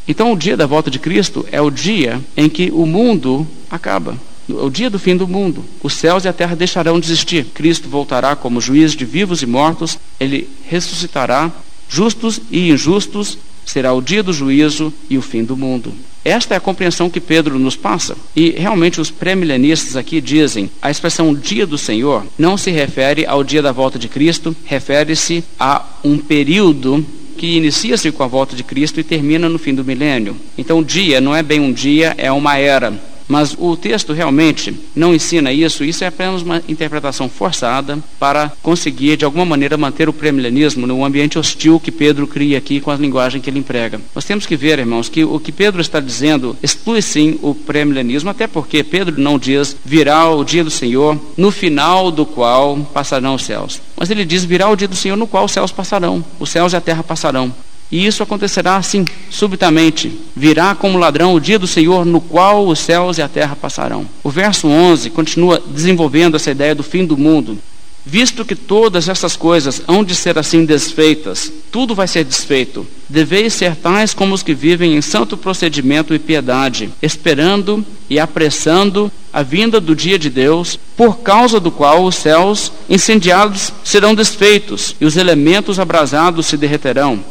[0.06, 4.14] Então, o dia da volta de Cristo é o dia em que o mundo acaba.
[4.46, 5.64] O dia do fim do mundo.
[5.82, 7.46] Os céus e a terra deixarão de existir.
[7.54, 9.98] Cristo voltará como juiz de vivos e mortos.
[10.20, 11.50] Ele ressuscitará
[11.92, 15.92] justos e injustos, será o dia do juízo e o fim do mundo.
[16.24, 18.16] Esta é a compreensão que Pedro nos passa.
[18.34, 23.44] E realmente os pré-milenistas aqui dizem: a expressão dia do Senhor não se refere ao
[23.44, 27.04] dia da volta de Cristo, refere-se a um período
[27.36, 30.36] que inicia-se com a volta de Cristo e termina no fim do milênio.
[30.56, 33.11] Então, dia não é bem um dia, é uma era.
[33.28, 39.16] Mas o texto realmente não ensina isso, isso é apenas uma interpretação forçada para conseguir,
[39.16, 42.96] de alguma maneira, manter o premilenismo no ambiente hostil que Pedro cria aqui com a
[42.96, 44.00] linguagem que ele emprega.
[44.14, 48.30] Nós temos que ver, irmãos, que o que Pedro está dizendo exclui sim o premilenismo,
[48.30, 53.34] até porque Pedro não diz virá o dia do Senhor, no final do qual passarão
[53.34, 53.80] os céus.
[53.96, 56.72] Mas ele diz virá o dia do Senhor no qual os céus passarão, os céus
[56.72, 57.52] e a terra passarão.
[57.92, 60.18] E isso acontecerá assim, subitamente.
[60.34, 64.08] Virá como ladrão o dia do Senhor, no qual os céus e a terra passarão.
[64.24, 67.58] O verso 11 continua desenvolvendo essa ideia do fim do mundo.
[68.04, 72.84] Visto que todas essas coisas hão de ser assim desfeitas, tudo vai ser desfeito.
[73.08, 79.12] Deveis ser tais como os que vivem em santo procedimento e piedade, esperando e apressando
[79.32, 84.96] a vinda do dia de Deus, por causa do qual os céus incendiados serão desfeitos
[85.00, 87.22] e os elementos abrasados se derreterão.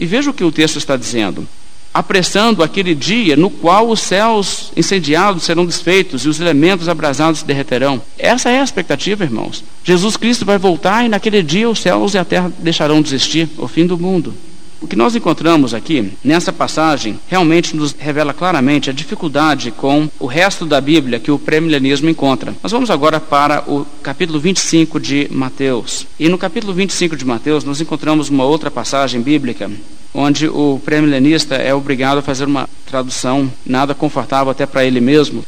[0.00, 1.46] E veja o que o texto está dizendo
[1.92, 7.44] apressando aquele dia no qual os céus incendiados serão desfeitos e os elementos abrasados se
[7.44, 8.00] derreterão.
[8.16, 9.64] Essa é a expectativa, irmãos.
[9.82, 13.48] Jesus Cristo vai voltar e naquele dia os céus e a terra deixarão de existir,
[13.58, 14.32] o fim do mundo.
[14.80, 20.26] O que nós encontramos aqui, nessa passagem, realmente nos revela claramente a dificuldade com o
[20.26, 22.54] resto da Bíblia que o pré-milenismo encontra.
[22.62, 26.06] Nós vamos agora para o capítulo 25 de Mateus.
[26.18, 29.70] E no capítulo 25 de Mateus, nós encontramos uma outra passagem bíblica
[30.14, 35.44] onde o pré-milenista é obrigado a fazer uma tradução nada confortável até para ele mesmo.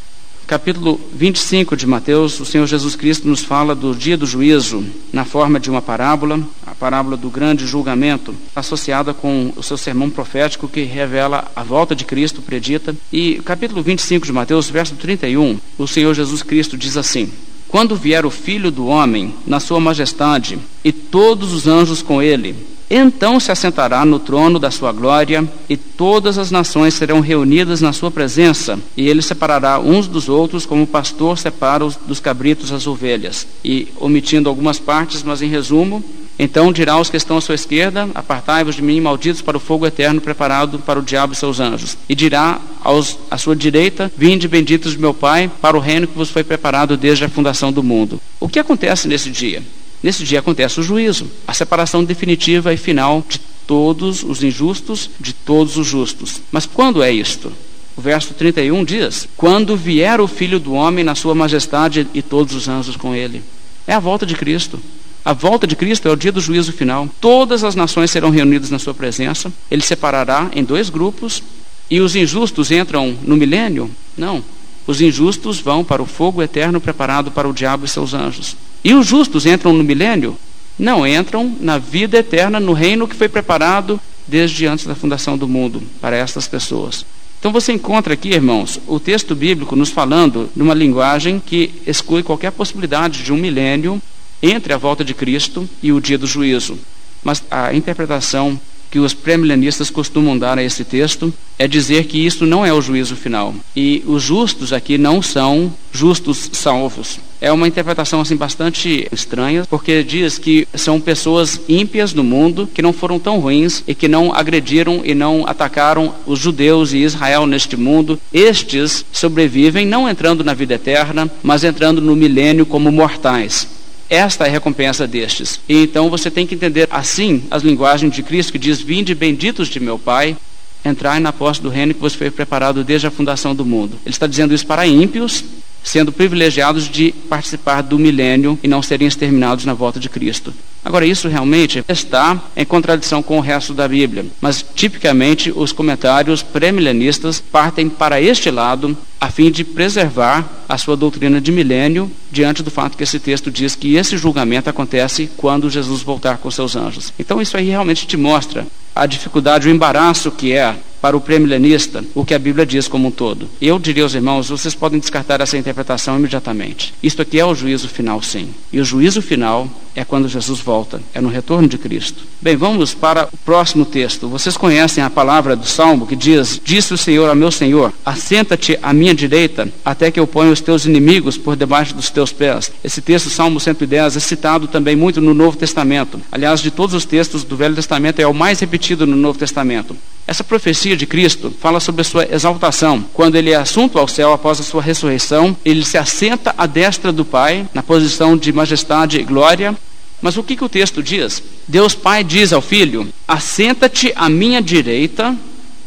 [0.47, 5.25] Capítulo 25 de Mateus, o Senhor Jesus Cristo nos fala do dia do juízo na
[5.25, 10.69] forma de uma parábola, a parábola do grande julgamento, associada com o seu sermão profético
[10.69, 12.95] que revela a volta de Cristo predita.
[13.11, 17.33] E capítulo 25 de Mateus, verso 31, o Senhor Jesus Cristo diz assim:
[17.69, 22.55] Quando vier o Filho do homem na sua majestade e todos os anjos com ele,
[22.95, 27.93] então se assentará no trono da sua glória, e todas as nações serão reunidas na
[27.93, 32.71] sua presença, e ele separará uns dos outros, como o pastor separa os dos cabritos
[32.71, 33.47] as ovelhas.
[33.65, 36.05] E omitindo algumas partes, mas em resumo,
[36.39, 39.87] então dirá aos que estão à sua esquerda: Apartai-vos de mim, malditos, para o fogo
[39.87, 41.97] eterno preparado para o diabo e seus anjos.
[42.09, 46.17] E dirá aos à sua direita: Vinde, benditos de meu Pai, para o reino que
[46.17, 48.21] vos foi preparado desde a fundação do mundo.
[48.41, 49.63] O que acontece nesse dia?
[50.03, 55.33] Nesse dia acontece o juízo, a separação definitiva e final de todos os injustos de
[55.33, 56.43] todos os justos.
[56.51, 57.53] Mas quando é isto?
[57.97, 62.55] O verso 31 diz: Quando vier o Filho do Homem na sua majestade e todos
[62.55, 63.43] os anjos com ele.
[63.87, 64.81] É a volta de Cristo.
[65.25, 67.09] A volta de Cristo é o dia do juízo final.
[67.21, 69.53] Todas as nações serão reunidas na sua presença.
[69.71, 71.43] Ele separará em dois grupos.
[71.89, 73.91] E os injustos entram no milênio?
[74.17, 74.43] Não.
[74.87, 78.57] Os injustos vão para o fogo eterno preparado para o diabo e seus anjos.
[78.85, 80.37] E os justos entram no milênio?
[80.79, 85.47] Não, entram na vida eterna, no reino que foi preparado desde antes da fundação do
[85.47, 87.05] mundo para estas pessoas.
[87.39, 92.53] Então você encontra aqui, irmãos, o texto bíblico nos falando numa linguagem que exclui qualquer
[92.53, 94.01] possibilidade de um milênio
[94.41, 96.79] entre a volta de Cristo e o dia do juízo.
[97.23, 98.59] Mas a interpretação
[98.91, 102.83] que os premilenistas costumam dar a esse texto é dizer que isso não é o
[102.83, 103.55] juízo final.
[103.75, 107.19] E os justos aqui não são justos salvos.
[107.43, 112.81] É uma interpretação assim bastante estranha, porque diz que são pessoas ímpias no mundo que
[112.81, 117.45] não foram tão ruins e que não agrediram e não atacaram os judeus e Israel
[117.45, 118.17] neste mundo.
[118.33, 123.67] Estes sobrevivem não entrando na vida eterna, mas entrando no milênio como mortais.
[124.09, 125.59] Esta é a recompensa destes.
[125.69, 129.67] E então você tem que entender assim as linguagens de Cristo que diz: Vinde benditos
[129.67, 130.37] de meu Pai,
[130.85, 133.99] entrai na posse do reino que vos foi preparado desde a fundação do mundo.
[134.07, 135.43] Ele está dizendo isso para ímpios,
[135.83, 140.55] sendo privilegiados de participar do milênio e não serem exterminados na volta de Cristo.
[140.85, 146.43] Agora, isso realmente está em contradição com o resto da Bíblia, mas tipicamente os comentários
[146.43, 152.63] pré-milenistas partem para este lado a fim de preservar a sua doutrina de milênio diante
[152.63, 156.75] do fato que esse texto diz que esse julgamento acontece quando Jesus voltar com seus
[156.75, 157.13] anjos.
[157.19, 162.05] Então, isso aí realmente te mostra a dificuldade, o embaraço que é para o premilenista
[162.15, 163.49] o que a Bíblia diz como um todo.
[163.61, 166.95] Eu diria aos irmãos, vocês podem descartar essa interpretação imediatamente.
[167.03, 168.55] Isto aqui é o juízo final, sim.
[168.73, 170.72] E o juízo final é quando Jesus volta,
[171.13, 172.25] é no retorno de Cristo.
[172.41, 174.27] Bem, vamos para o próximo texto.
[174.27, 178.79] Vocês conhecem a palavra do Salmo que diz: Disse o Senhor ao meu Senhor: Assenta-te
[178.83, 182.73] à minha direita, até que eu ponha os teus inimigos por debaixo dos teus pés.
[182.83, 186.21] Esse texto, Salmo 110, é citado também muito no Novo Testamento.
[186.33, 189.95] Aliás, de todos os textos do Velho Testamento, é o mais repetido no Novo Testamento.
[190.27, 193.05] Essa profecia de Cristo fala sobre a sua exaltação.
[193.13, 197.13] Quando ele é assunto ao céu após a sua ressurreição, ele se assenta à destra
[197.13, 199.77] do Pai, na posição de majestade e glória.
[200.23, 201.43] Mas o que, que o texto diz?
[201.69, 205.37] Deus Pai diz ao Filho: Assenta-te à minha direita,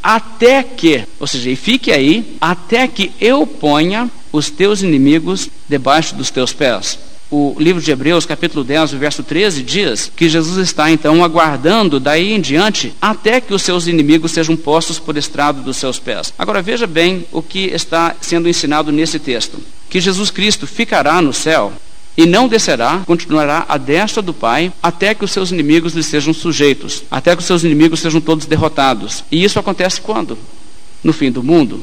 [0.04, 6.13] até que, ou seja, e fique aí, até que eu ponha os teus inimigos debaixo
[6.13, 10.91] dos teus pés o livro de Hebreus, capítulo 10, verso 13, diz que Jesus está
[10.91, 15.78] então aguardando daí em diante até que os seus inimigos sejam postos por estrado dos
[15.78, 16.34] seus pés.
[16.38, 21.34] Agora veja bem o que está sendo ensinado nesse texto: que Jesus Cristo ficará no
[21.34, 21.74] céu
[22.17, 26.34] e não descerá, continuará à destra do Pai, até que os seus inimigos lhe sejam
[26.34, 29.23] sujeitos, até que os seus inimigos sejam todos derrotados.
[29.32, 30.38] E isso acontece quando?
[31.04, 31.82] No fim do mundo.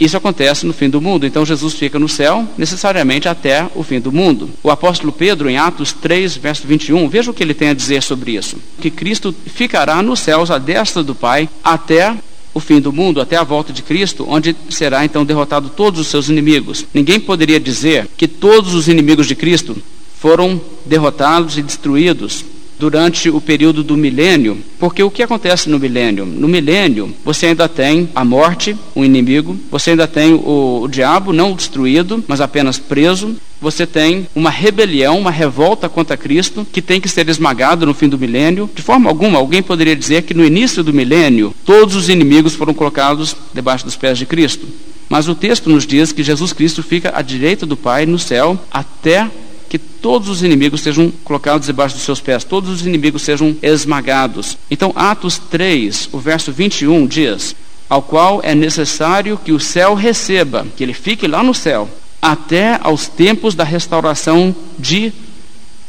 [0.00, 1.26] Isso acontece no fim do mundo.
[1.26, 4.48] Então Jesus fica no céu, necessariamente até o fim do mundo.
[4.62, 8.02] O apóstolo Pedro, em Atos 3, verso 21, veja o que ele tem a dizer
[8.02, 12.16] sobre isso: que Cristo ficará nos céus à destra do Pai até
[12.52, 16.06] o fim do mundo, até a volta de Cristo, onde será então derrotado todos os
[16.08, 16.84] seus inimigos.
[16.92, 19.76] Ninguém poderia dizer que todos os inimigos de Cristo
[20.18, 22.44] foram derrotados e destruídos
[22.80, 26.24] durante o período do milênio, porque o que acontece no milênio?
[26.24, 31.30] No milênio, você ainda tem a morte, o inimigo, você ainda tem o, o diabo
[31.30, 36.98] não destruído, mas apenas preso, você tem uma rebelião, uma revolta contra Cristo, que tem
[36.98, 38.70] que ser esmagado no fim do milênio.
[38.74, 42.72] De forma alguma, alguém poderia dizer que no início do milênio, todos os inimigos foram
[42.72, 44.66] colocados debaixo dos pés de Cristo.
[45.10, 48.58] Mas o texto nos diz que Jesus Cristo fica à direita do Pai no céu
[48.72, 49.28] até
[49.70, 54.58] que todos os inimigos sejam colocados debaixo dos seus pés, todos os inimigos sejam esmagados.
[54.68, 57.54] Então, Atos 3, o verso 21 diz:
[57.88, 61.88] Ao qual é necessário que o céu receba, que ele fique lá no céu,
[62.20, 65.12] até aos tempos da restauração de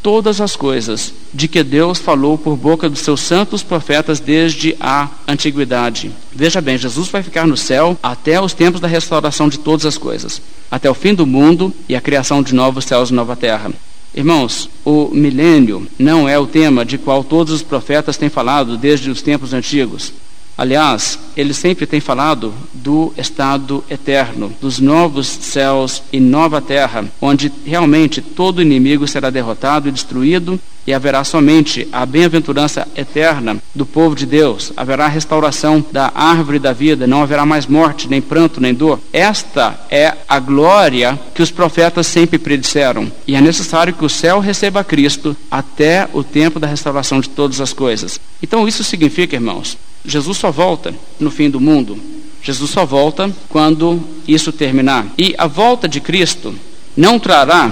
[0.01, 5.09] todas as coisas de que Deus falou por boca dos seus santos profetas desde a
[5.27, 6.11] antiguidade.
[6.31, 9.97] Veja bem, Jesus vai ficar no céu até os tempos da restauração de todas as
[9.97, 13.71] coisas, até o fim do mundo e a criação de novos céus e nova terra.
[14.13, 19.09] Irmãos, o milênio não é o tema de qual todos os profetas têm falado desde
[19.09, 20.11] os tempos antigos.
[20.57, 27.51] Aliás, ele sempre tem falado do estado eterno, dos novos céus e nova terra, onde
[27.65, 34.15] realmente todo inimigo será derrotado e destruído e haverá somente a bem-aventurança eterna do povo
[34.15, 38.73] de Deus, haverá restauração da árvore da vida, não haverá mais morte, nem pranto, nem
[38.73, 38.99] dor.
[39.13, 44.39] Esta é a glória que os profetas sempre predisseram, e é necessário que o céu
[44.39, 48.19] receba Cristo até o tempo da restauração de todas as coisas.
[48.41, 51.97] Então, isso significa, irmãos, Jesus só volta no fim do mundo.
[52.41, 55.05] Jesus só volta quando isso terminar.
[55.17, 56.55] E a volta de Cristo
[56.97, 57.71] não trará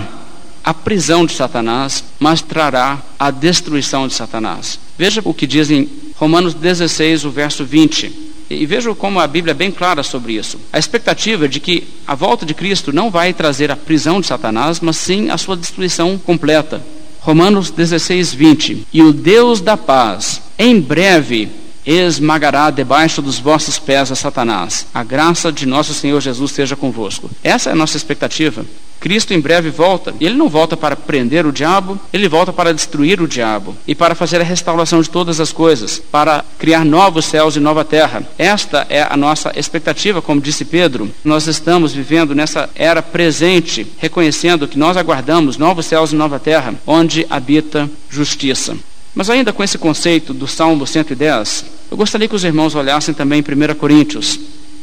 [0.64, 4.80] a prisão de Satanás, mas trará a destruição de Satanás.
[4.98, 8.30] Veja o que diz em Romanos 16, o verso 20.
[8.50, 10.60] E veja como a Bíblia é bem clara sobre isso.
[10.74, 14.80] A expectativa de que a volta de Cristo não vai trazer a prisão de Satanás,
[14.80, 16.82] mas sim a sua destruição completa.
[17.22, 18.88] Romanos 16, 20.
[18.92, 21.50] E o Deus da paz, em breve,
[21.94, 24.86] esmagará debaixo dos vossos pés a Satanás.
[24.94, 27.30] A graça de nosso Senhor Jesus seja convosco.
[27.44, 28.66] Essa é a nossa expectativa.
[29.00, 32.74] Cristo em breve volta, e ele não volta para prender o diabo, ele volta para
[32.74, 37.26] destruir o diabo e para fazer a restauração de todas as coisas, para criar novos
[37.26, 38.24] céus e nova terra.
[38.38, 41.10] Esta é a nossa expectativa, como disse Pedro.
[41.24, 46.76] Nós estamos vivendo nessa era presente, reconhecendo que nós aguardamos novos céus e nova terra,
[46.86, 48.76] onde habita justiça.
[49.16, 53.40] Mas ainda com esse conceito do Salmo 110, eu gostaria que os irmãos olhassem também
[53.40, 54.40] em 1 Coríntios,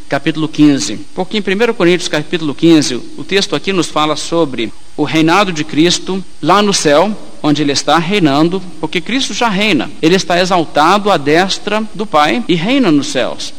[0.08, 0.98] capítulo 15.
[1.14, 5.62] Porque em 1 Coríntios, capítulo 15, o texto aqui nos fala sobre o reinado de
[5.62, 9.88] Cristo lá no céu, onde ele está reinando, porque Cristo já reina.
[10.02, 13.54] Ele está exaltado à destra do Pai e reina nos céus.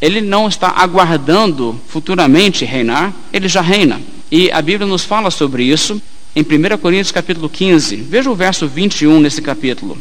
[0.00, 4.00] Ele não está aguardando futuramente reinar, ele já reina.
[4.30, 6.00] E a Bíblia nos fala sobre isso
[6.36, 7.96] em 1 Coríntios capítulo 15.
[7.96, 9.98] Veja o verso 21 nesse capítulo.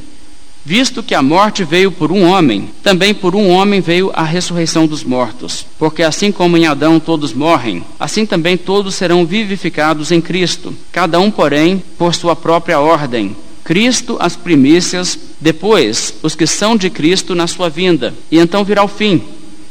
[0.70, 4.86] Visto que a morte veio por um homem, também por um homem veio a ressurreição
[4.86, 5.66] dos mortos.
[5.80, 11.22] Porque assim como em Adão todos morrem, assim também todos serão vivificados em Cristo, cada
[11.22, 13.34] um, porém, por sua própria ordem.
[13.64, 18.84] Cristo as primícias, depois os que são de Cristo na sua vinda, e então virá
[18.84, 19.22] o fim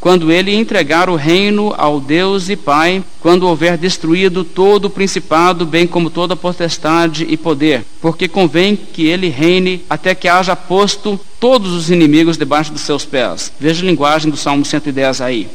[0.01, 5.67] quando ele entregar o reino ao Deus e Pai, quando houver destruído todo o principado,
[5.67, 11.19] bem como toda potestade e poder, porque convém que ele reine até que haja posto
[11.41, 13.53] todos os inimigos debaixo dos seus pés.
[13.59, 15.49] Veja a linguagem do Salmo 110 aí.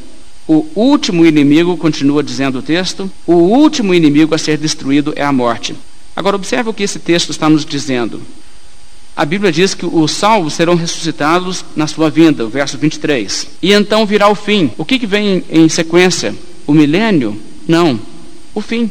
[0.46, 5.32] O último inimigo, continua dizendo o texto, o último inimigo a ser destruído é a
[5.32, 5.74] morte.
[6.14, 8.20] Agora, observe o que esse texto está nos dizendo.
[9.14, 13.46] A Bíblia diz que os salvos serão ressuscitados na sua vinda, o verso 23.
[13.62, 14.70] E então virá o fim.
[14.78, 16.34] O que, que vem em sequência?
[16.66, 17.38] O milênio?
[17.68, 18.00] Não,
[18.54, 18.90] o fim.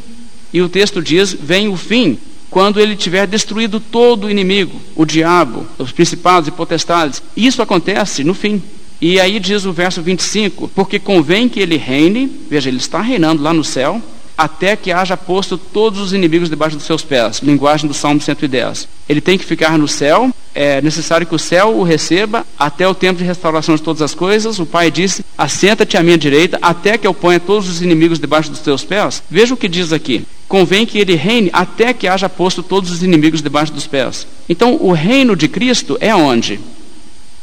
[0.52, 2.18] E o texto diz: vem o fim
[2.50, 7.22] quando ele tiver destruído todo o inimigo, o diabo, os principados e potestades.
[7.36, 8.62] Isso acontece no fim.
[9.00, 13.42] E aí diz o verso 25: porque convém que ele reine, veja, ele está reinando
[13.42, 14.00] lá no céu,
[14.42, 17.38] até que haja posto todos os inimigos debaixo dos seus pés.
[17.38, 18.88] Linguagem do Salmo 110.
[19.08, 22.92] Ele tem que ficar no céu, é necessário que o céu o receba até o
[22.92, 24.58] tempo de restauração de todas as coisas.
[24.58, 28.50] O Pai disse: Assenta-te à minha direita, até que eu ponha todos os inimigos debaixo
[28.50, 29.22] dos teus pés.
[29.30, 30.26] Veja o que diz aqui.
[30.48, 34.26] Convém que ele reine até que haja posto todos os inimigos debaixo dos pés.
[34.48, 36.58] Então, o reino de Cristo é onde?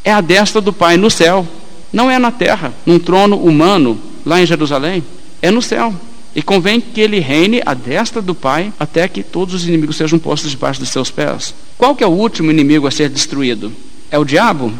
[0.04, 1.48] É a destra do Pai no céu.
[1.94, 5.02] Não é na terra, num trono humano, lá em Jerusalém.
[5.42, 5.96] É no céu.
[6.40, 10.18] E convém que ele reine à destra do Pai até que todos os inimigos sejam
[10.18, 11.54] postos debaixo dos seus pés.
[11.78, 13.74] Qual que é o último inimigo a ser destruído?
[14.10, 14.74] É o diabo?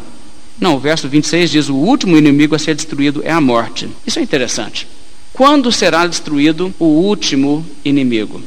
[0.58, 3.90] Não, o verso 26 diz: o último inimigo a ser destruído é a morte.
[4.08, 4.88] Isso é interessante.
[5.34, 8.42] Quando será destruído o último inimigo?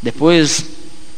[0.00, 0.64] Depois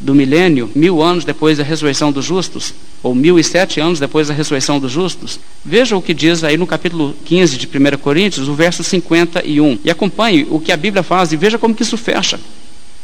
[0.00, 2.72] do milênio, mil anos depois da ressurreição dos justos,
[3.02, 5.40] ou mil e sete anos depois da ressurreição dos justos.
[5.64, 9.78] Veja o que diz aí no capítulo 15 de 1 Coríntios, o verso 51.
[9.84, 12.38] E acompanhe o que a Bíblia faz e veja como que isso fecha.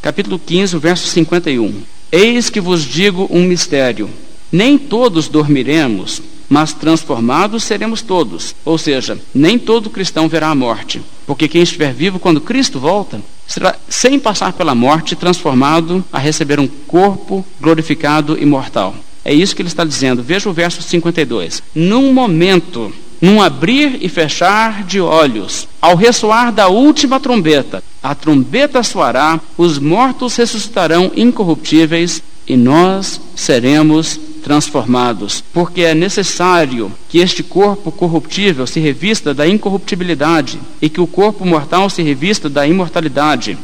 [0.01, 1.73] Capítulo 15, o verso 51.
[2.11, 4.09] Eis que vos digo um mistério.
[4.51, 8.55] Nem todos dormiremos, mas transformados seremos todos.
[8.63, 13.21] Ou seja, nem todo cristão verá a morte, porque quem estiver vivo quando Cristo volta,
[13.45, 18.95] será sem passar pela morte transformado a receber um corpo glorificado e mortal.
[19.27, 20.23] É isso que ele está dizendo.
[20.23, 21.61] Veja o verso 52.
[21.75, 28.81] Num momento, num abrir e fechar de olhos, ao ressoar da última trombeta, a trombeta
[28.83, 37.91] soará, os mortos ressuscitarão incorruptíveis e nós seremos transformados, porque é necessário que este corpo
[37.91, 43.57] corruptível se revista da incorruptibilidade e que o corpo mortal se revista da imortalidade.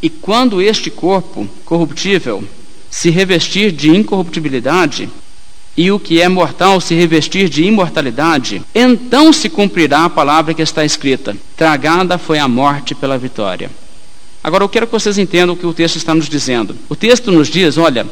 [0.00, 2.42] E quando este corpo corruptível
[2.94, 5.08] se revestir de incorruptibilidade,
[5.76, 10.62] e o que é mortal se revestir de imortalidade, então se cumprirá a palavra que
[10.62, 13.68] está escrita: tragada foi a morte pela vitória.
[14.44, 16.76] Agora eu quero que vocês entendam o que o texto está nos dizendo.
[16.88, 18.06] O texto nos diz: olha,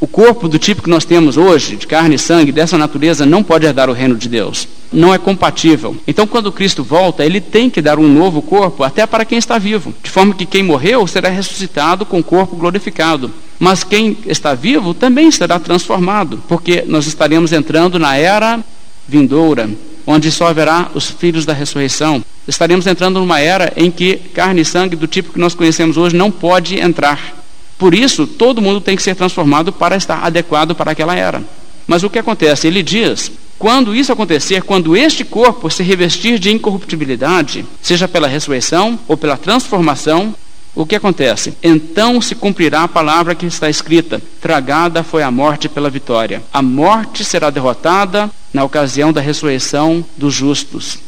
[0.00, 3.42] o corpo do tipo que nós temos hoje, de carne e sangue, dessa natureza, não
[3.42, 4.66] pode herdar o reino de Deus.
[4.90, 5.94] Não é compatível.
[6.06, 9.58] Então, quando Cristo volta, ele tem que dar um novo corpo até para quem está
[9.58, 13.30] vivo, de forma que quem morreu será ressuscitado com o corpo glorificado.
[13.58, 18.58] Mas quem está vivo também será transformado, porque nós estaremos entrando na era
[19.06, 19.68] vindoura,
[20.06, 22.24] onde só haverá os filhos da ressurreição.
[22.48, 26.16] Estaremos entrando numa era em que carne e sangue do tipo que nós conhecemos hoje
[26.16, 27.39] não pode entrar.
[27.80, 31.42] Por isso, todo mundo tem que ser transformado para estar adequado para aquela era.
[31.86, 32.66] Mas o que acontece?
[32.66, 39.00] Ele diz: quando isso acontecer, quando este corpo se revestir de incorruptibilidade, seja pela ressurreição
[39.08, 40.34] ou pela transformação,
[40.74, 41.54] o que acontece?
[41.62, 46.42] Então se cumprirá a palavra que está escrita: tragada foi a morte pela vitória.
[46.52, 50.98] A morte será derrotada na ocasião da ressurreição dos justos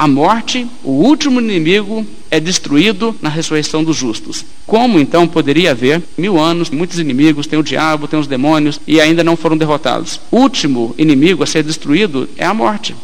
[0.00, 4.46] a morte, o último inimigo, é destruído na ressurreição dos justos.
[4.66, 8.98] Como então poderia haver mil anos, muitos inimigos, tem o diabo, tem os demônios, e
[8.98, 10.18] ainda não foram derrotados?
[10.30, 12.96] O último inimigo a ser destruído é a morte.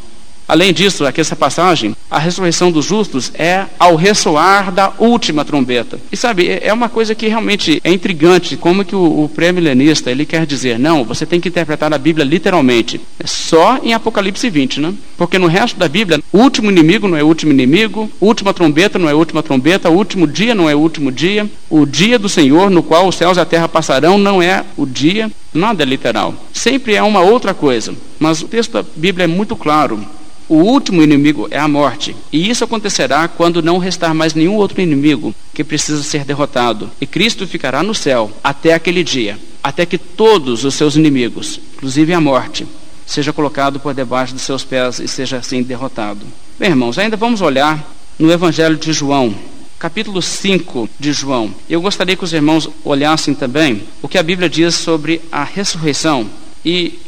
[0.49, 5.99] Além disso, aqui essa passagem, a ressurreição dos justos é ao ressoar da última trombeta.
[6.13, 10.11] E sabe, é, é uma coisa que realmente é intrigante, como que o, o pré-milenista,
[10.11, 13.01] ele quer dizer, não, você tem que interpretar a Bíblia literalmente.
[13.19, 14.95] É só em Apocalipse 20, né?
[15.17, 19.01] Porque no resto da Bíblia, o último inimigo não é o último inimigo, última trombeta
[19.01, 22.29] não é última trombeta, o último dia não é o último dia, o dia do
[22.29, 25.87] Senhor, no qual os céus e a terra passarão, não é o dia, nada é
[25.87, 26.35] literal.
[26.53, 27.95] Sempre é uma outra coisa.
[28.21, 30.07] Mas o texto da Bíblia é muito claro
[30.49, 34.81] o último inimigo é a morte, e isso acontecerá quando não restar mais nenhum outro
[34.81, 39.99] inimigo que precisa ser derrotado, e Cristo ficará no céu até aquele dia, até que
[39.99, 42.67] todos os seus inimigos, inclusive a morte,
[43.05, 46.27] seja colocado por debaixo dos seus pés e seja assim derrotado.
[46.59, 47.85] Bem, irmãos, ainda vamos olhar
[48.19, 49.35] no Evangelho de João,
[49.79, 51.55] capítulo 5 de João.
[51.69, 56.27] Eu gostaria que os irmãos olhassem também o que a Bíblia diz sobre a ressurreição
[56.65, 56.99] e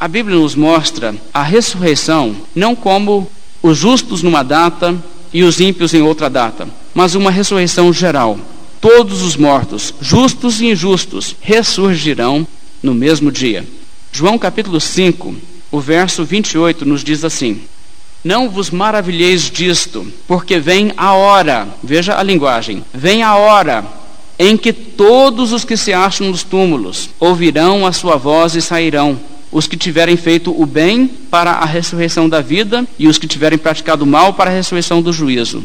[0.00, 3.28] a Bíblia nos mostra a ressurreição não como
[3.60, 4.96] os justos numa data
[5.32, 8.38] e os ímpios em outra data, mas uma ressurreição geral.
[8.80, 12.46] Todos os mortos, justos e injustos, ressurgirão
[12.80, 13.66] no mesmo dia.
[14.12, 15.34] João capítulo 5,
[15.72, 17.62] o verso 28 nos diz assim:
[18.22, 23.84] Não vos maravilheis disto, porque vem a hora, veja a linguagem, vem a hora
[24.38, 29.18] em que todos os que se acham nos túmulos ouvirão a sua voz e sairão
[29.50, 33.58] os que tiverem feito o bem para a ressurreição da vida e os que tiverem
[33.58, 35.64] praticado o mal para a ressurreição do juízo.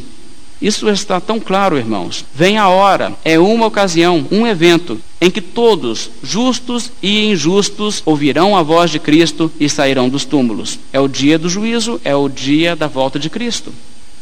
[0.62, 2.24] Isso está tão claro, irmãos.
[2.34, 8.56] Vem a hora, é uma ocasião, um evento, em que todos, justos e injustos, ouvirão
[8.56, 10.80] a voz de Cristo e sairão dos túmulos.
[10.94, 13.74] É o dia do juízo, é o dia da volta de Cristo.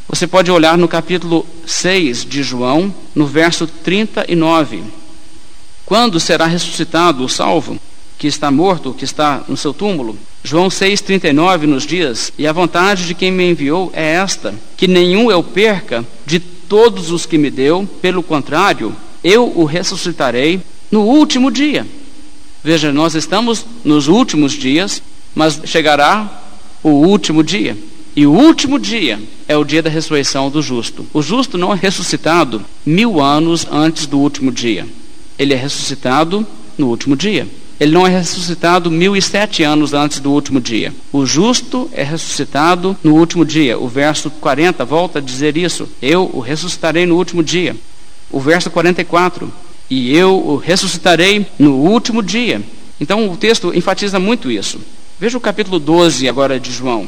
[0.07, 4.83] Você pode olhar no capítulo 6 de João, no verso 39.
[5.85, 7.77] Quando será ressuscitado o salvo,
[8.21, 10.15] que está morto, que está no seu túmulo?
[10.43, 15.31] João 6,39 nos diz: E a vontade de quem me enviou é esta, que nenhum
[15.31, 20.61] eu perca de todos os que me deu, pelo contrário, eu o ressuscitarei
[20.91, 21.83] no último dia.
[22.63, 25.01] Veja, nós estamos nos últimos dias,
[25.33, 26.43] mas chegará
[26.83, 27.75] o último dia.
[28.15, 31.07] E o último dia é o dia da ressurreição do justo.
[31.11, 34.85] O justo não é ressuscitado mil anos antes do último dia.
[35.39, 36.45] Ele é ressuscitado
[36.77, 37.47] no último dia.
[37.81, 40.93] Ele não é ressuscitado mil e sete anos antes do último dia.
[41.11, 43.79] O justo é ressuscitado no último dia.
[43.79, 45.89] O verso 40 volta a dizer isso.
[45.99, 47.75] Eu o ressuscitarei no último dia.
[48.29, 49.51] O verso 44.
[49.89, 52.61] E eu o ressuscitarei no último dia.
[52.99, 54.79] Então o texto enfatiza muito isso.
[55.19, 57.07] Veja o capítulo 12 agora de João.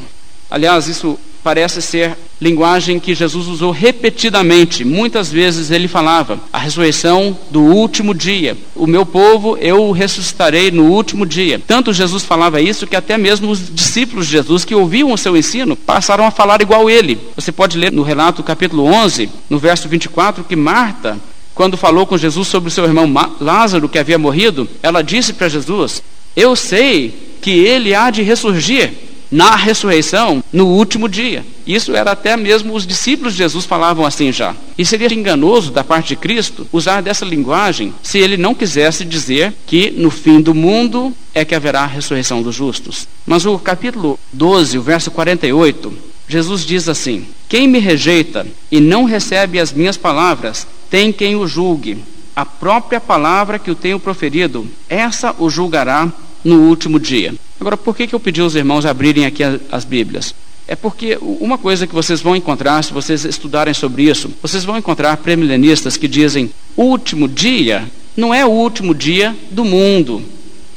[0.50, 4.84] Aliás, isso parece ser linguagem que Jesus usou repetidamente.
[4.84, 8.56] Muitas vezes ele falava a ressurreição do último dia.
[8.74, 11.60] O meu povo eu ressuscitarei no último dia.
[11.64, 15.36] Tanto Jesus falava isso que até mesmo os discípulos de Jesus que ouviam o seu
[15.36, 17.18] ensino passaram a falar igual ele.
[17.36, 21.18] Você pode ler no relato capítulo 11, no verso 24, que Marta
[21.54, 23.08] quando falou com Jesus sobre o seu irmão
[23.40, 26.02] Lázaro que havia morrido, ela disse para Jesus:
[26.34, 28.92] Eu sei que ele há de ressurgir
[29.30, 31.44] na ressurreição no último dia.
[31.66, 34.54] Isso era até mesmo os discípulos de Jesus falavam assim já.
[34.76, 39.54] E seria enganoso da parte de Cristo usar dessa linguagem se ele não quisesse dizer
[39.66, 43.08] que no fim do mundo é que haverá a ressurreição dos justos.
[43.26, 45.92] Mas o capítulo 12, o verso 48,
[46.28, 51.46] Jesus diz assim: Quem me rejeita e não recebe as minhas palavras, tem quem o
[51.46, 51.98] julgue.
[52.36, 56.12] A própria palavra que eu tenho proferido, essa o julgará
[56.44, 57.34] no último dia.
[57.58, 59.42] Agora, por que, que eu pedi aos irmãos abrirem aqui
[59.72, 60.34] as Bíblias?
[60.66, 64.78] É porque uma coisa que vocês vão encontrar, se vocês estudarem sobre isso, vocês vão
[64.78, 67.84] encontrar premilenistas que dizem: último dia
[68.16, 70.22] não é o último dia do mundo,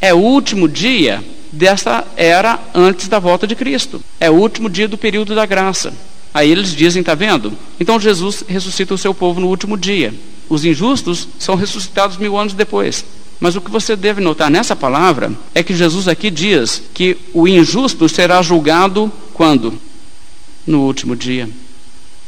[0.01, 4.88] é o último dia dessa era antes da volta de Cristo, é o último dia
[4.88, 5.93] do período da graça.
[6.34, 7.53] Aí eles dizem: está vendo?
[7.80, 10.13] Então Jesus ressuscita o seu povo no último dia.
[10.49, 13.05] Os injustos são ressuscitados mil anos depois.
[13.39, 17.47] Mas o que você deve notar nessa palavra é que Jesus aqui diz que o
[17.47, 19.73] injusto será julgado quando?
[20.65, 21.47] No último dia.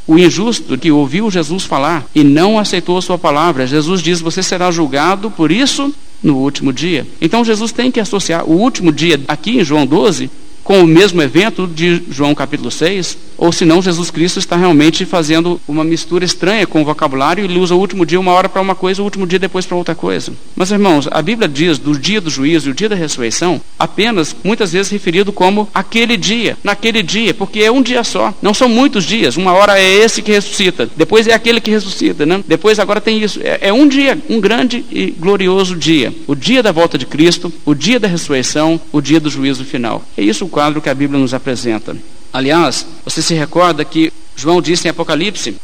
[0.06, 4.42] O injusto que ouviu Jesus falar e não aceitou a sua palavra, Jesus diz: Você
[4.42, 7.06] será julgado por isso no último dia.
[7.20, 10.30] Então Jesus tem que associar o último dia, aqui em João 12,
[10.62, 15.58] com o mesmo evento de João capítulo 6, ou senão Jesus Cristo está realmente fazendo
[15.66, 18.74] uma mistura estranha com o vocabulário e usa o último dia uma hora para uma
[18.74, 20.30] coisa, o último dia depois para outra coisa.
[20.54, 24.36] Mas irmãos, a Bíblia diz do dia do juízo e o dia da ressurreição apenas
[24.44, 28.34] muitas vezes referido como aquele dia, naquele dia, porque é um dia só.
[28.42, 29.38] Não são muitos dias.
[29.38, 32.44] Uma hora é esse que ressuscita, depois é aquele que ressuscita, né?
[32.46, 33.40] Depois agora tem isso.
[33.42, 36.12] É, é um dia, um grande e glorioso dia.
[36.26, 40.04] O dia da volta de Cristo, o dia da ressurreição, o dia do juízo final.
[40.14, 41.96] É isso o quadro que a Bíblia nos apresenta.
[42.32, 45.56] Aliás, você se recorda que João disse em Apocalipse: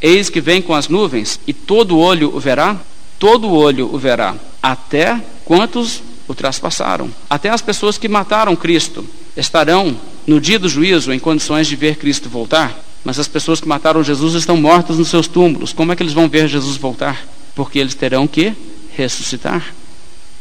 [0.00, 2.76] Eis que vem com as nuvens, e todo olho o verá,
[3.18, 7.10] todo olho o verá, até quantos o traspassaram.
[7.28, 9.04] Até as pessoas que mataram Cristo
[9.36, 9.96] estarão
[10.26, 14.02] no dia do juízo em condições de ver Cristo voltar, mas as pessoas que mataram
[14.02, 15.72] Jesus estão mortas nos seus túmulos.
[15.72, 17.26] Como é que eles vão ver Jesus voltar?
[17.54, 18.54] Porque eles terão que
[18.96, 19.74] ressuscitar.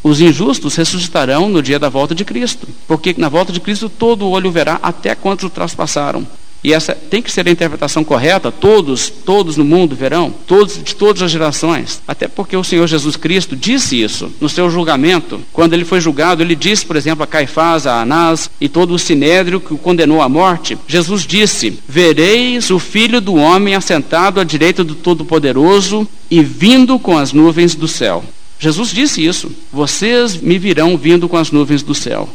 [0.04, 4.30] Os injustos ressuscitarão no dia da volta de Cristo, porque na volta de Cristo todo
[4.30, 6.26] olho verá até quantos o traspassaram.
[6.64, 10.96] E essa tem que ser a interpretação correta, todos, todos no mundo verão, todos de
[10.96, 12.02] todas as gerações.
[12.08, 15.42] Até porque o Senhor Jesus Cristo disse isso no seu julgamento.
[15.52, 19.00] Quando ele foi julgado, ele disse, por exemplo, a Caifás, a Anás e todo o
[19.00, 20.78] sinédrio que o condenou à morte.
[20.88, 27.18] Jesus disse: Vereis o filho do homem assentado à direita do Todo-Poderoso e vindo com
[27.18, 28.24] as nuvens do céu.
[28.62, 32.30] Jesus disse isso: Vocês me virão vindo com as nuvens do céu.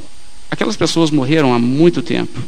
[0.50, 2.40] Aquelas pessoas morreram há muito tempo.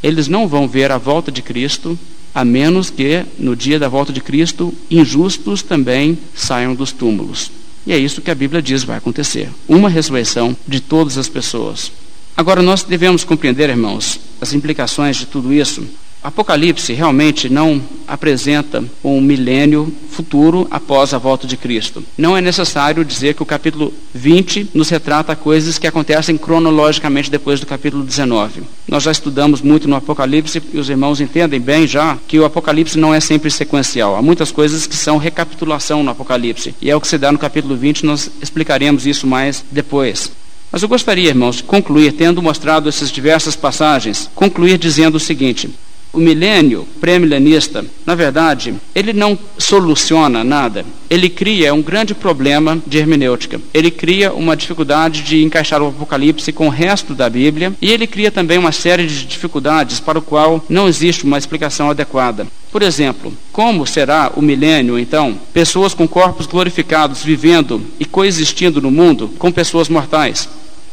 [0.00, 1.98] Eles não vão ver a volta de Cristo,
[2.32, 7.50] a menos que no dia da volta de Cristo, injustos também saiam dos túmulos.
[7.84, 11.90] E é isso que a Bíblia diz vai acontecer: uma ressurreição de todas as pessoas.
[12.36, 15.84] Agora, nós devemos compreender, irmãos, as implicações de tudo isso
[16.22, 22.04] Apocalipse realmente não apresenta um milênio futuro após a volta de Cristo.
[22.18, 27.58] Não é necessário dizer que o capítulo 20 nos retrata coisas que acontecem cronologicamente depois
[27.58, 28.62] do capítulo 19.
[28.86, 32.98] Nós já estudamos muito no Apocalipse e os irmãos entendem bem já que o Apocalipse
[32.98, 34.14] não é sempre sequencial.
[34.14, 36.74] Há muitas coisas que são recapitulação no Apocalipse.
[36.82, 40.30] E é o que se dá no capítulo 20, nós explicaremos isso mais depois.
[40.70, 45.70] Mas eu gostaria, irmãos, de concluir, tendo mostrado essas diversas passagens, concluir dizendo o seguinte:
[46.12, 50.84] O milênio pré-milenista, na verdade, ele não soluciona nada.
[51.08, 53.60] Ele cria um grande problema de hermenêutica.
[53.72, 58.08] Ele cria uma dificuldade de encaixar o Apocalipse com o resto da Bíblia e ele
[58.08, 62.46] cria também uma série de dificuldades para o qual não existe uma explicação adequada.
[62.72, 65.38] Por exemplo, como será o milênio, então?
[65.52, 70.48] Pessoas com corpos glorificados vivendo e coexistindo no mundo com pessoas mortais.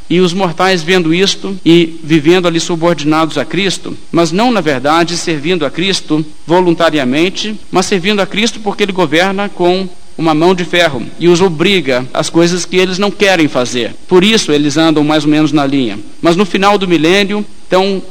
[0.09, 5.17] E os mortais vendo isto e vivendo ali subordinados a Cristo, mas não na verdade
[5.17, 9.87] servindo a Cristo voluntariamente, mas servindo a Cristo porque ele governa com
[10.17, 13.93] uma mão de ferro e os obriga às coisas que eles não querem fazer.
[14.07, 15.99] Por isso eles andam mais ou menos na linha.
[16.21, 18.01] Mas no final do milênio, tão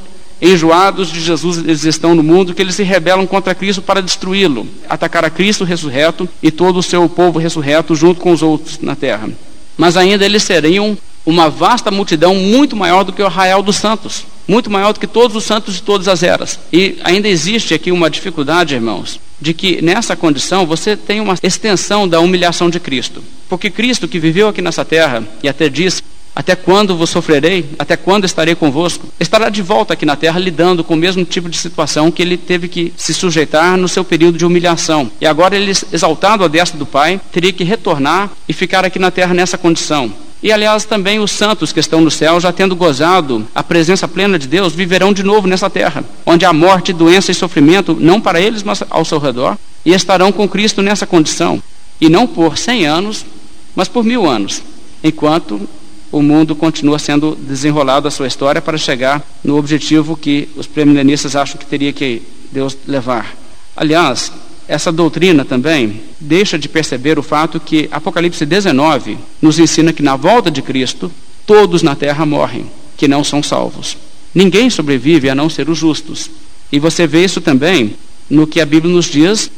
[0.40, 4.68] enjoados de Jesus eles estão no mundo que eles se rebelam contra Cristo para destruí-lo,
[4.88, 8.94] atacar a Cristo ressurreto e todo o seu povo ressurreto junto com os outros na
[8.94, 9.28] terra.
[9.76, 14.24] Mas ainda eles seriam uma vasta multidão muito maior do que o arraial dos santos,
[14.46, 16.60] muito maior do que todos os santos de todas as eras.
[16.72, 22.08] E ainda existe aqui uma dificuldade, irmãos, de que nessa condição você tem uma extensão
[22.08, 23.22] da humilhação de Cristo.
[23.48, 26.00] Porque Cristo, que viveu aqui nessa terra e até disse:
[26.34, 27.66] Até quando vos sofrerei?
[27.76, 29.08] Até quando estarei convosco?
[29.18, 32.36] Estará de volta aqui na terra lidando com o mesmo tipo de situação que ele
[32.36, 35.10] teve que se sujeitar no seu período de humilhação.
[35.20, 39.10] E agora ele, exaltado à destra do Pai, teria que retornar e ficar aqui na
[39.10, 40.25] terra nessa condição.
[40.46, 44.38] E aliás, também os santos que estão no céu, já tendo gozado a presença plena
[44.38, 48.40] de Deus, viverão de novo nessa terra, onde há morte, doença e sofrimento, não para
[48.40, 51.60] eles, mas ao seu redor, e estarão com Cristo nessa condição.
[52.00, 53.26] E não por cem anos,
[53.74, 54.62] mas por mil anos,
[55.02, 55.68] enquanto
[56.12, 61.34] o mundo continua sendo desenrolado a sua história para chegar no objetivo que os premilenistas
[61.34, 62.22] acham que teria que
[62.52, 63.34] Deus levar.
[63.76, 64.30] Aliás,
[64.68, 70.16] essa doutrina também deixa de perceber o fato que Apocalipse 19 nos ensina que na
[70.16, 71.10] volta de Cristo
[71.46, 73.96] todos na terra morrem, que não são salvos.
[74.34, 76.28] Ninguém sobrevive a não ser os justos.
[76.72, 77.94] E você vê isso também
[78.28, 79.50] no que a Bíblia nos diz,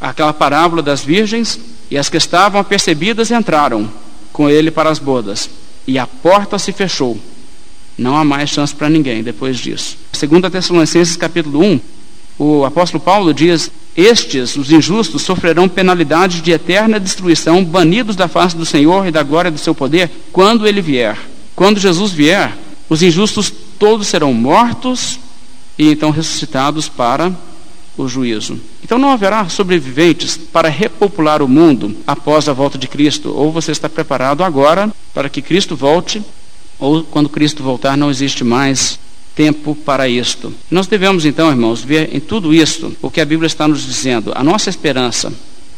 [0.00, 1.58] aquela parábola das virgens,
[1.90, 3.90] e as que estavam apercebidas entraram
[4.32, 5.50] com ele para as bodas,
[5.86, 7.18] e a porta se fechou.
[7.98, 9.96] Não há mais chance para ninguém depois disso.
[10.12, 11.80] Segundo a Tessalonicenses capítulo 1,
[12.38, 18.56] o apóstolo Paulo diz: Estes, os injustos, sofrerão penalidades de eterna destruição, banidos da face
[18.56, 21.16] do Senhor e da glória do seu poder, quando ele vier.
[21.54, 22.56] Quando Jesus vier,
[22.88, 25.20] os injustos todos serão mortos
[25.78, 27.32] e então ressuscitados para
[27.96, 28.58] o juízo.
[28.82, 33.32] Então não haverá sobreviventes para repopular o mundo após a volta de Cristo.
[33.34, 36.22] Ou você está preparado agora para que Cristo volte,
[36.78, 38.98] ou quando Cristo voltar não existe mais
[39.34, 40.52] tempo para isto.
[40.70, 44.32] Nós devemos então, irmãos, ver em tudo isto o que a Bíblia está nos dizendo.
[44.34, 45.32] A nossa esperança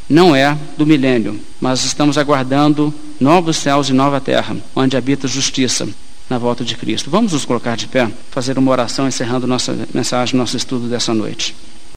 [0.08, 5.88] não é do milênio, mas estamos aguardando novos céus e nova terra, onde habita justiça
[6.28, 7.10] na volta de Cristo.
[7.10, 11.54] Vamos nos colocar de pé, fazer uma oração encerrando nossa mensagem, nosso estudo dessa noite.